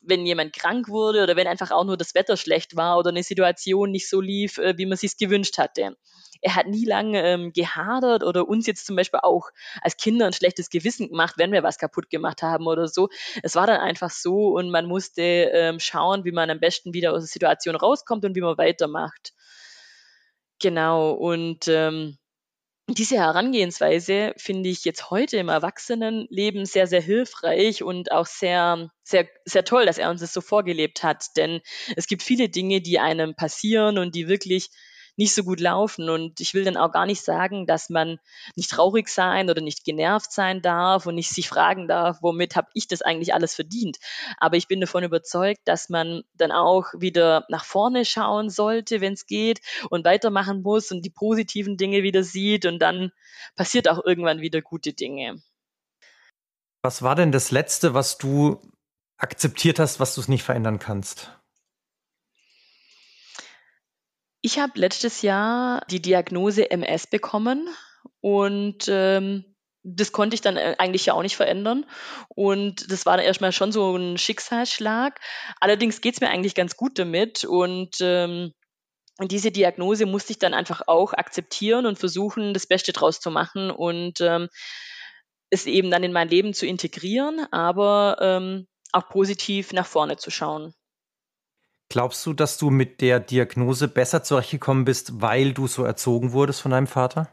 wenn 0.00 0.26
jemand 0.26 0.52
krank 0.52 0.88
wurde 0.88 1.22
oder 1.22 1.36
wenn 1.36 1.46
einfach 1.46 1.70
auch 1.70 1.84
nur 1.84 1.96
das 1.96 2.16
Wetter 2.16 2.36
schlecht 2.36 2.74
war 2.74 2.98
oder 2.98 3.10
eine 3.10 3.22
Situation 3.22 3.92
nicht 3.92 4.08
so 4.08 4.20
lief, 4.20 4.58
äh, 4.58 4.76
wie 4.76 4.86
man 4.86 4.98
sich 4.98 5.16
gewünscht 5.16 5.58
hatte 5.58 5.96
er 6.42 6.54
hat 6.54 6.66
nie 6.66 6.84
lange 6.84 7.22
ähm, 7.22 7.52
gehadert 7.52 8.22
oder 8.24 8.48
uns 8.48 8.66
jetzt 8.66 8.86
zum 8.86 8.96
Beispiel 8.96 9.20
auch 9.22 9.50
als 9.80 9.96
Kinder 9.96 10.26
ein 10.26 10.32
schlechtes 10.32 10.70
Gewissen 10.70 11.08
gemacht, 11.08 11.34
wenn 11.38 11.52
wir 11.52 11.62
was 11.62 11.78
kaputt 11.78 12.10
gemacht 12.10 12.42
haben 12.42 12.66
oder 12.66 12.88
so. 12.88 13.08
Es 13.42 13.54
war 13.54 13.66
dann 13.66 13.80
einfach 13.80 14.10
so 14.10 14.56
und 14.56 14.70
man 14.70 14.86
musste 14.86 15.22
ähm, 15.22 15.80
schauen, 15.80 16.24
wie 16.24 16.32
man 16.32 16.50
am 16.50 16.60
besten 16.60 16.94
wieder 16.94 17.12
aus 17.12 17.22
der 17.22 17.28
Situation 17.28 17.76
rauskommt 17.76 18.24
und 18.24 18.34
wie 18.36 18.40
man 18.40 18.58
weitermacht. 18.58 19.32
Genau, 20.58 21.12
und 21.12 21.68
ähm, 21.68 22.16
diese 22.88 23.16
Herangehensweise 23.16 24.32
finde 24.36 24.68
ich 24.68 24.84
jetzt 24.84 25.10
heute 25.10 25.38
im 25.38 25.48
Erwachsenenleben 25.48 26.66
sehr, 26.66 26.86
sehr 26.86 27.00
hilfreich 27.00 27.82
und 27.82 28.12
auch 28.12 28.26
sehr, 28.26 28.90
sehr, 29.02 29.28
sehr 29.44 29.64
toll, 29.64 29.86
dass 29.86 29.98
er 29.98 30.08
uns 30.08 30.20
das 30.20 30.32
so 30.32 30.40
vorgelebt 30.40 31.02
hat. 31.02 31.36
Denn 31.36 31.60
es 31.96 32.06
gibt 32.06 32.22
viele 32.22 32.48
Dinge, 32.48 32.80
die 32.80 33.00
einem 33.00 33.34
passieren 33.34 33.98
und 33.98 34.14
die 34.14 34.28
wirklich 34.28 34.70
nicht 35.16 35.34
so 35.34 35.42
gut 35.42 35.60
laufen. 35.60 36.08
Und 36.08 36.40
ich 36.40 36.54
will 36.54 36.64
dann 36.64 36.76
auch 36.76 36.92
gar 36.92 37.06
nicht 37.06 37.22
sagen, 37.22 37.66
dass 37.66 37.90
man 37.90 38.18
nicht 38.54 38.70
traurig 38.70 39.08
sein 39.08 39.50
oder 39.50 39.60
nicht 39.60 39.84
genervt 39.84 40.32
sein 40.32 40.62
darf 40.62 41.06
und 41.06 41.14
nicht 41.14 41.30
sich 41.30 41.48
fragen 41.48 41.88
darf, 41.88 42.18
womit 42.22 42.56
habe 42.56 42.68
ich 42.74 42.86
das 42.86 43.02
eigentlich 43.02 43.34
alles 43.34 43.54
verdient. 43.54 43.98
Aber 44.38 44.56
ich 44.56 44.68
bin 44.68 44.80
davon 44.80 45.04
überzeugt, 45.04 45.60
dass 45.64 45.88
man 45.88 46.22
dann 46.34 46.52
auch 46.52 46.92
wieder 46.96 47.44
nach 47.48 47.64
vorne 47.64 48.04
schauen 48.04 48.50
sollte, 48.50 49.00
wenn 49.00 49.14
es 49.14 49.26
geht 49.26 49.60
und 49.90 50.04
weitermachen 50.04 50.62
muss 50.62 50.92
und 50.92 51.02
die 51.02 51.10
positiven 51.10 51.76
Dinge 51.76 52.02
wieder 52.02 52.22
sieht 52.22 52.66
und 52.66 52.78
dann 52.78 53.12
passiert 53.56 53.88
auch 53.88 54.04
irgendwann 54.04 54.40
wieder 54.40 54.62
gute 54.62 54.92
Dinge. 54.92 55.42
Was 56.82 57.02
war 57.02 57.16
denn 57.16 57.32
das 57.32 57.50
Letzte, 57.50 57.94
was 57.94 58.18
du 58.18 58.60
akzeptiert 59.18 59.78
hast, 59.78 59.98
was 59.98 60.14
du 60.14 60.20
es 60.20 60.28
nicht 60.28 60.44
verändern 60.44 60.78
kannst? 60.78 61.35
Ich 64.46 64.60
habe 64.60 64.78
letztes 64.78 65.22
Jahr 65.22 65.84
die 65.90 66.00
Diagnose 66.00 66.70
MS 66.70 67.08
bekommen 67.08 67.68
und 68.20 68.86
ähm, 68.86 69.44
das 69.82 70.12
konnte 70.12 70.34
ich 70.36 70.40
dann 70.40 70.56
äh, 70.56 70.76
eigentlich 70.78 71.06
ja 71.06 71.14
auch 71.14 71.22
nicht 71.22 71.34
verändern. 71.34 71.84
Und 72.28 72.92
das 72.92 73.06
war 73.06 73.16
dann 73.16 73.26
erstmal 73.26 73.50
schon 73.50 73.72
so 73.72 73.96
ein 73.96 74.18
Schicksalsschlag. 74.18 75.18
Allerdings 75.58 76.00
geht 76.00 76.14
es 76.14 76.20
mir 76.20 76.28
eigentlich 76.28 76.54
ganz 76.54 76.76
gut 76.76 76.96
damit 76.96 77.42
und 77.42 77.96
ähm, 78.00 78.52
diese 79.20 79.50
Diagnose 79.50 80.06
musste 80.06 80.30
ich 80.30 80.38
dann 80.38 80.54
einfach 80.54 80.82
auch 80.86 81.12
akzeptieren 81.12 81.84
und 81.84 81.98
versuchen, 81.98 82.54
das 82.54 82.68
Beste 82.68 82.92
draus 82.92 83.18
zu 83.18 83.32
machen 83.32 83.72
und 83.72 84.20
ähm, 84.20 84.48
es 85.50 85.66
eben 85.66 85.90
dann 85.90 86.04
in 86.04 86.12
mein 86.12 86.28
Leben 86.28 86.54
zu 86.54 86.66
integrieren, 86.66 87.48
aber 87.50 88.18
ähm, 88.20 88.68
auch 88.92 89.08
positiv 89.08 89.72
nach 89.72 89.86
vorne 89.86 90.18
zu 90.18 90.30
schauen. 90.30 90.72
Glaubst 91.88 92.26
du, 92.26 92.32
dass 92.32 92.58
du 92.58 92.70
mit 92.70 93.00
der 93.00 93.20
Diagnose 93.20 93.88
besser 93.88 94.22
zurechtgekommen 94.22 94.84
bist, 94.84 95.20
weil 95.20 95.52
du 95.52 95.66
so 95.66 95.84
erzogen 95.84 96.32
wurdest 96.32 96.60
von 96.60 96.72
deinem 96.72 96.88
Vater? 96.88 97.28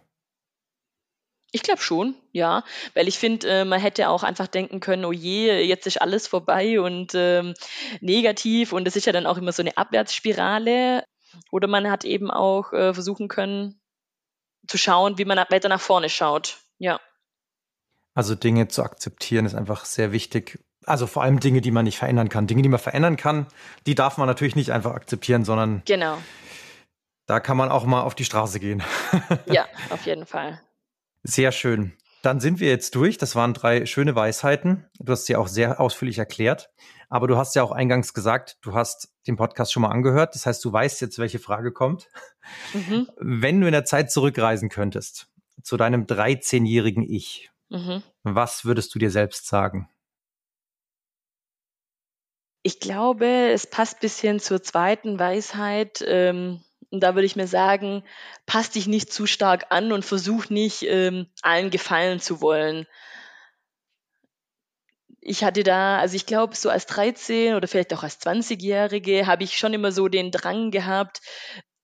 Ich 1.52 1.62
glaube 1.62 1.82
schon, 1.82 2.16
ja, 2.32 2.64
weil 2.96 3.08
ich 3.08 3.20
finde, 3.20 3.48
äh, 3.48 3.66
man 3.66 3.80
hätte 3.80 4.10
auch 4.10 4.24
einfach 4.24 4.48
denken 4.48 4.80
können, 4.80 5.06
oh 5.06 5.12
je, 5.12 5.62
jetzt 5.62 5.86
ist 5.86 6.02
alles 6.02 6.28
vorbei 6.28 6.82
und 6.82 7.12
ähm, 7.14 7.54
negativ 8.02 8.74
und 8.74 8.86
das 8.86 8.96
ist 8.96 9.06
ja 9.06 9.14
dann 9.14 9.28
auch 9.28 9.38
immer 9.38 9.52
so 9.52 9.62
eine 9.62 9.78
Abwärtsspirale. 9.78 11.04
Oder 11.52 11.68
man 11.68 11.90
hat 11.90 12.06
eben 12.06 12.32
auch 12.32 12.74
äh, 12.74 12.94
versuchen 12.94 13.28
können 13.28 13.80
zu 14.68 14.78
schauen, 14.78 15.18
wie 15.18 15.26
man 15.26 15.38
weiter 15.50 15.70
nach 15.70 15.82
vorne 15.82 16.10
schaut. 16.10 16.58
Ja. 16.80 17.00
Also 18.14 18.36
Dinge 18.36 18.68
zu 18.68 18.84
akzeptieren 18.84 19.46
ist 19.46 19.56
einfach 19.56 19.86
sehr 19.86 20.12
wichtig. 20.12 20.60
Also 20.86 21.08
vor 21.08 21.24
allem 21.24 21.40
Dinge, 21.40 21.62
die 21.62 21.72
man 21.72 21.86
nicht 21.86 21.98
verändern 21.98 22.30
kann. 22.30 22.48
Dinge, 22.48 22.62
die 22.62 22.70
man 22.70 22.80
verändern 22.80 23.18
kann, 23.18 23.48
die 23.86 23.96
darf 23.96 24.18
man 24.18 24.28
natürlich 24.28 24.56
nicht 24.56 24.72
einfach 24.72 24.94
akzeptieren, 24.94 25.46
sondern 25.46 25.82
genau. 25.86 26.18
da 27.26 27.40
kann 27.40 27.58
man 27.58 27.70
auch 27.70 27.86
mal 27.86 28.02
auf 28.02 28.16
die 28.16 28.26
Straße 28.26 28.60
gehen. 28.60 28.84
ja, 29.46 29.66
auf 29.90 30.06
jeden 30.06 30.26
Fall. 30.26 30.60
Sehr 31.24 31.52
schön. 31.52 31.94
Dann 32.22 32.40
sind 32.40 32.62
wir 32.62 32.70
jetzt 32.70 32.96
durch. 32.96 33.18
Das 33.18 33.36
waren 33.36 33.54
drei 33.54 33.86
schöne 33.86 34.16
Weisheiten. 34.16 34.86
Du 35.00 35.12
hast 35.12 35.26
sie 35.26 35.36
auch 35.36 35.48
sehr 35.48 35.82
ausführlich 35.82 36.18
erklärt. 36.18 36.70
Aber 37.10 37.28
du 37.28 37.38
hast 37.38 37.54
ja 37.56 37.64
auch 37.64 37.72
eingangs 37.72 38.14
gesagt, 38.14 38.58
du 38.62 38.74
hast 38.74 39.14
den 39.28 39.36
Podcast 39.36 39.74
schon 39.74 39.82
mal 39.82 39.90
angehört. 39.90 40.34
Das 40.34 40.46
heißt, 40.46 40.64
du 40.64 40.72
weißt 40.72 41.02
jetzt, 41.02 41.20
welche 41.20 41.40
Frage 41.40 41.72
kommt. 41.72 42.08
Mhm. 42.74 43.08
Wenn 43.18 43.62
du 43.62 43.68
in 43.68 43.74
der 43.74 43.86
Zeit 43.86 44.12
zurückreisen 44.12 44.70
könntest 44.70 45.28
zu 45.62 45.78
deinem 45.78 46.06
13-jährigen 46.06 47.04
Ich, 47.04 47.52
mhm. 47.70 48.04
was 48.24 48.66
würdest 48.66 48.96
du 48.96 49.00
dir 49.00 49.12
selbst 49.12 49.48
sagen? 49.48 49.90
Ich 52.64 52.80
glaube, 52.80 53.52
es 53.52 53.68
passt 53.68 54.00
bisschen 54.00 54.40
zur 54.40 54.64
zweiten 54.64 55.20
Weisheit. 55.20 56.04
Ähm 56.06 56.64
und 56.94 57.00
da 57.00 57.16
würde 57.16 57.26
ich 57.26 57.36
mir 57.36 57.48
sagen, 57.48 58.04
pass 58.46 58.70
dich 58.70 58.86
nicht 58.86 59.12
zu 59.12 59.26
stark 59.26 59.66
an 59.72 59.92
und 59.92 60.06
versuch 60.06 60.52
nicht, 60.52 60.84
ähm, 60.84 61.26
allen 61.42 61.72
gefallen 61.72 62.20
zu 62.20 62.40
wollen. 62.40 62.86
Ich 65.20 65.44
hatte 65.44 65.64
da, 65.64 65.98
also 65.98 66.16
ich 66.16 66.28
glaube, 66.28 66.56
so 66.56 66.70
als 66.70 66.86
13 66.86 67.56
oder 67.56 67.68
vielleicht 67.68 67.96
auch 67.96 68.04
als 68.04 68.20
20-Jährige 68.22 69.26
habe 69.26 69.44
ich 69.44 69.58
schon 69.58 69.74
immer 69.74 69.92
so 69.92 70.08
den 70.08 70.30
Drang 70.30 70.70
gehabt, 70.70 71.22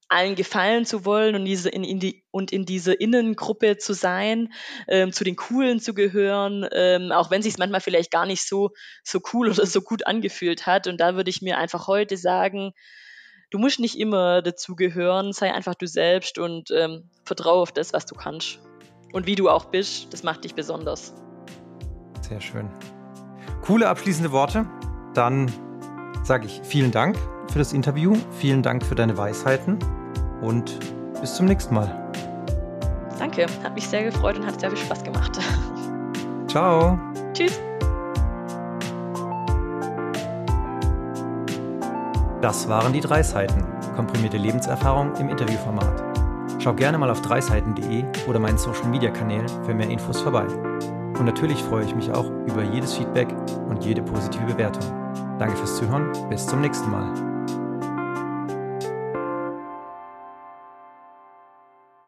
allen 0.10 0.36
gefallen 0.36 0.86
zu 0.86 1.06
wollen 1.06 1.36
und, 1.36 1.46
diese, 1.46 1.70
in, 1.70 1.84
in 1.84 2.00
die, 2.00 2.24
und 2.32 2.52
in 2.52 2.66
dieser 2.66 3.00
Innengruppe 3.00 3.78
zu 3.78 3.94
sein, 3.94 4.52
ähm, 4.88 5.14
zu 5.14 5.24
den 5.24 5.36
Coolen 5.36 5.80
zu 5.80 5.94
gehören, 5.94 6.68
ähm, 6.72 7.12
auch 7.12 7.30
wenn 7.30 7.44
sich 7.44 7.58
manchmal 7.58 7.80
vielleicht 7.80 8.12
gar 8.12 8.26
nicht 8.26 8.46
so, 8.46 8.72
so 9.04 9.22
cool 9.34 9.50
oder 9.50 9.66
so 9.66 9.82
gut 9.82 10.08
angefühlt 10.08 10.66
hat. 10.66 10.88
Und 10.88 11.00
da 11.00 11.16
würde 11.16 11.30
ich 11.30 11.42
mir 11.42 11.60
einfach 11.60 11.88
heute 11.88 12.18
sagen, 12.18 12.74
du 13.52 13.60
musst 13.60 13.80
nicht 13.80 13.98
immer 14.00 14.42
dazugehören, 14.42 15.32
sei 15.32 15.54
einfach 15.54 15.76
du 15.76 15.88
selbst 15.88 16.40
und 16.40 16.72
ähm, 16.72 17.10
vertraue 17.24 17.62
auf 17.62 17.72
das, 17.72 17.94
was 17.94 18.08
du 18.08 18.16
kannst. 18.16 18.60
Und 19.14 19.28
wie 19.28 19.36
du 19.36 19.48
auch 19.48 19.66
bist, 19.66 20.12
das 20.12 20.24
macht 20.24 20.44
dich 20.44 20.56
besonders. 20.56 21.14
Sehr 22.28 22.42
schön. 22.42 22.70
Coole 23.62 23.88
abschließende 23.88 24.32
Worte. 24.32 24.68
Dann 25.14 25.52
sage 26.24 26.48
ich 26.48 26.62
vielen 26.64 26.92
Dank 26.92 27.18
für 27.52 27.60
das 27.60 27.74
Interview, 27.74 28.16
vielen 28.40 28.62
Dank 28.62 28.86
für 28.86 28.96
deine 28.96 29.18
Weisheiten 29.18 29.80
und 30.42 30.80
bis 31.22 31.36
zum 31.36 31.46
nächsten 31.46 31.74
Mal. 31.76 32.12
Danke, 33.18 33.46
hat 33.64 33.76
mich 33.76 33.88
sehr 33.88 34.04
gefreut 34.04 34.38
und 34.38 34.46
hat 34.46 34.60
sehr 34.60 34.70
viel 34.70 34.80
Spaß 34.80 35.04
gemacht. 35.04 35.40
Ciao. 36.48 36.98
Tschüss. 37.34 37.60
Das 42.42 42.70
waren 42.70 42.94
die 42.94 43.02
drei 43.02 43.22
Seiten, 43.22 43.66
komprimierte 43.96 44.38
Lebenserfahrung 44.38 45.14
im 45.18 45.30
Interviewformat. 45.30 46.10
Schau 46.60 46.74
gerne 46.74 46.98
mal 46.98 47.10
auf 47.10 47.22
dreiseiten.de 47.22 48.04
oder 48.28 48.40
meinen 48.40 48.58
Social 48.58 48.88
Media 48.88 49.12
Kanälen 49.12 49.48
für 49.66 49.74
mehr 49.74 49.90
Infos 49.90 50.22
vorbei. 50.22 50.46
Und 50.46 51.26
natürlich 51.26 51.62
freue 51.64 51.84
ich 51.84 51.96
mich 51.96 52.10
auch 52.12 52.30
über 52.48 52.64
jedes 52.64 52.94
Feedback 52.94 53.28
und 53.68 53.84
jede 53.84 54.02
positive 54.02 54.46
Bewertung. 54.46 54.84
Danke 55.38 55.58
fürs 55.58 55.78
Zuhören, 55.78 56.12
bis 56.30 56.48
zum 56.48 56.62
nächsten 56.62 56.90
Mal. 56.90 57.29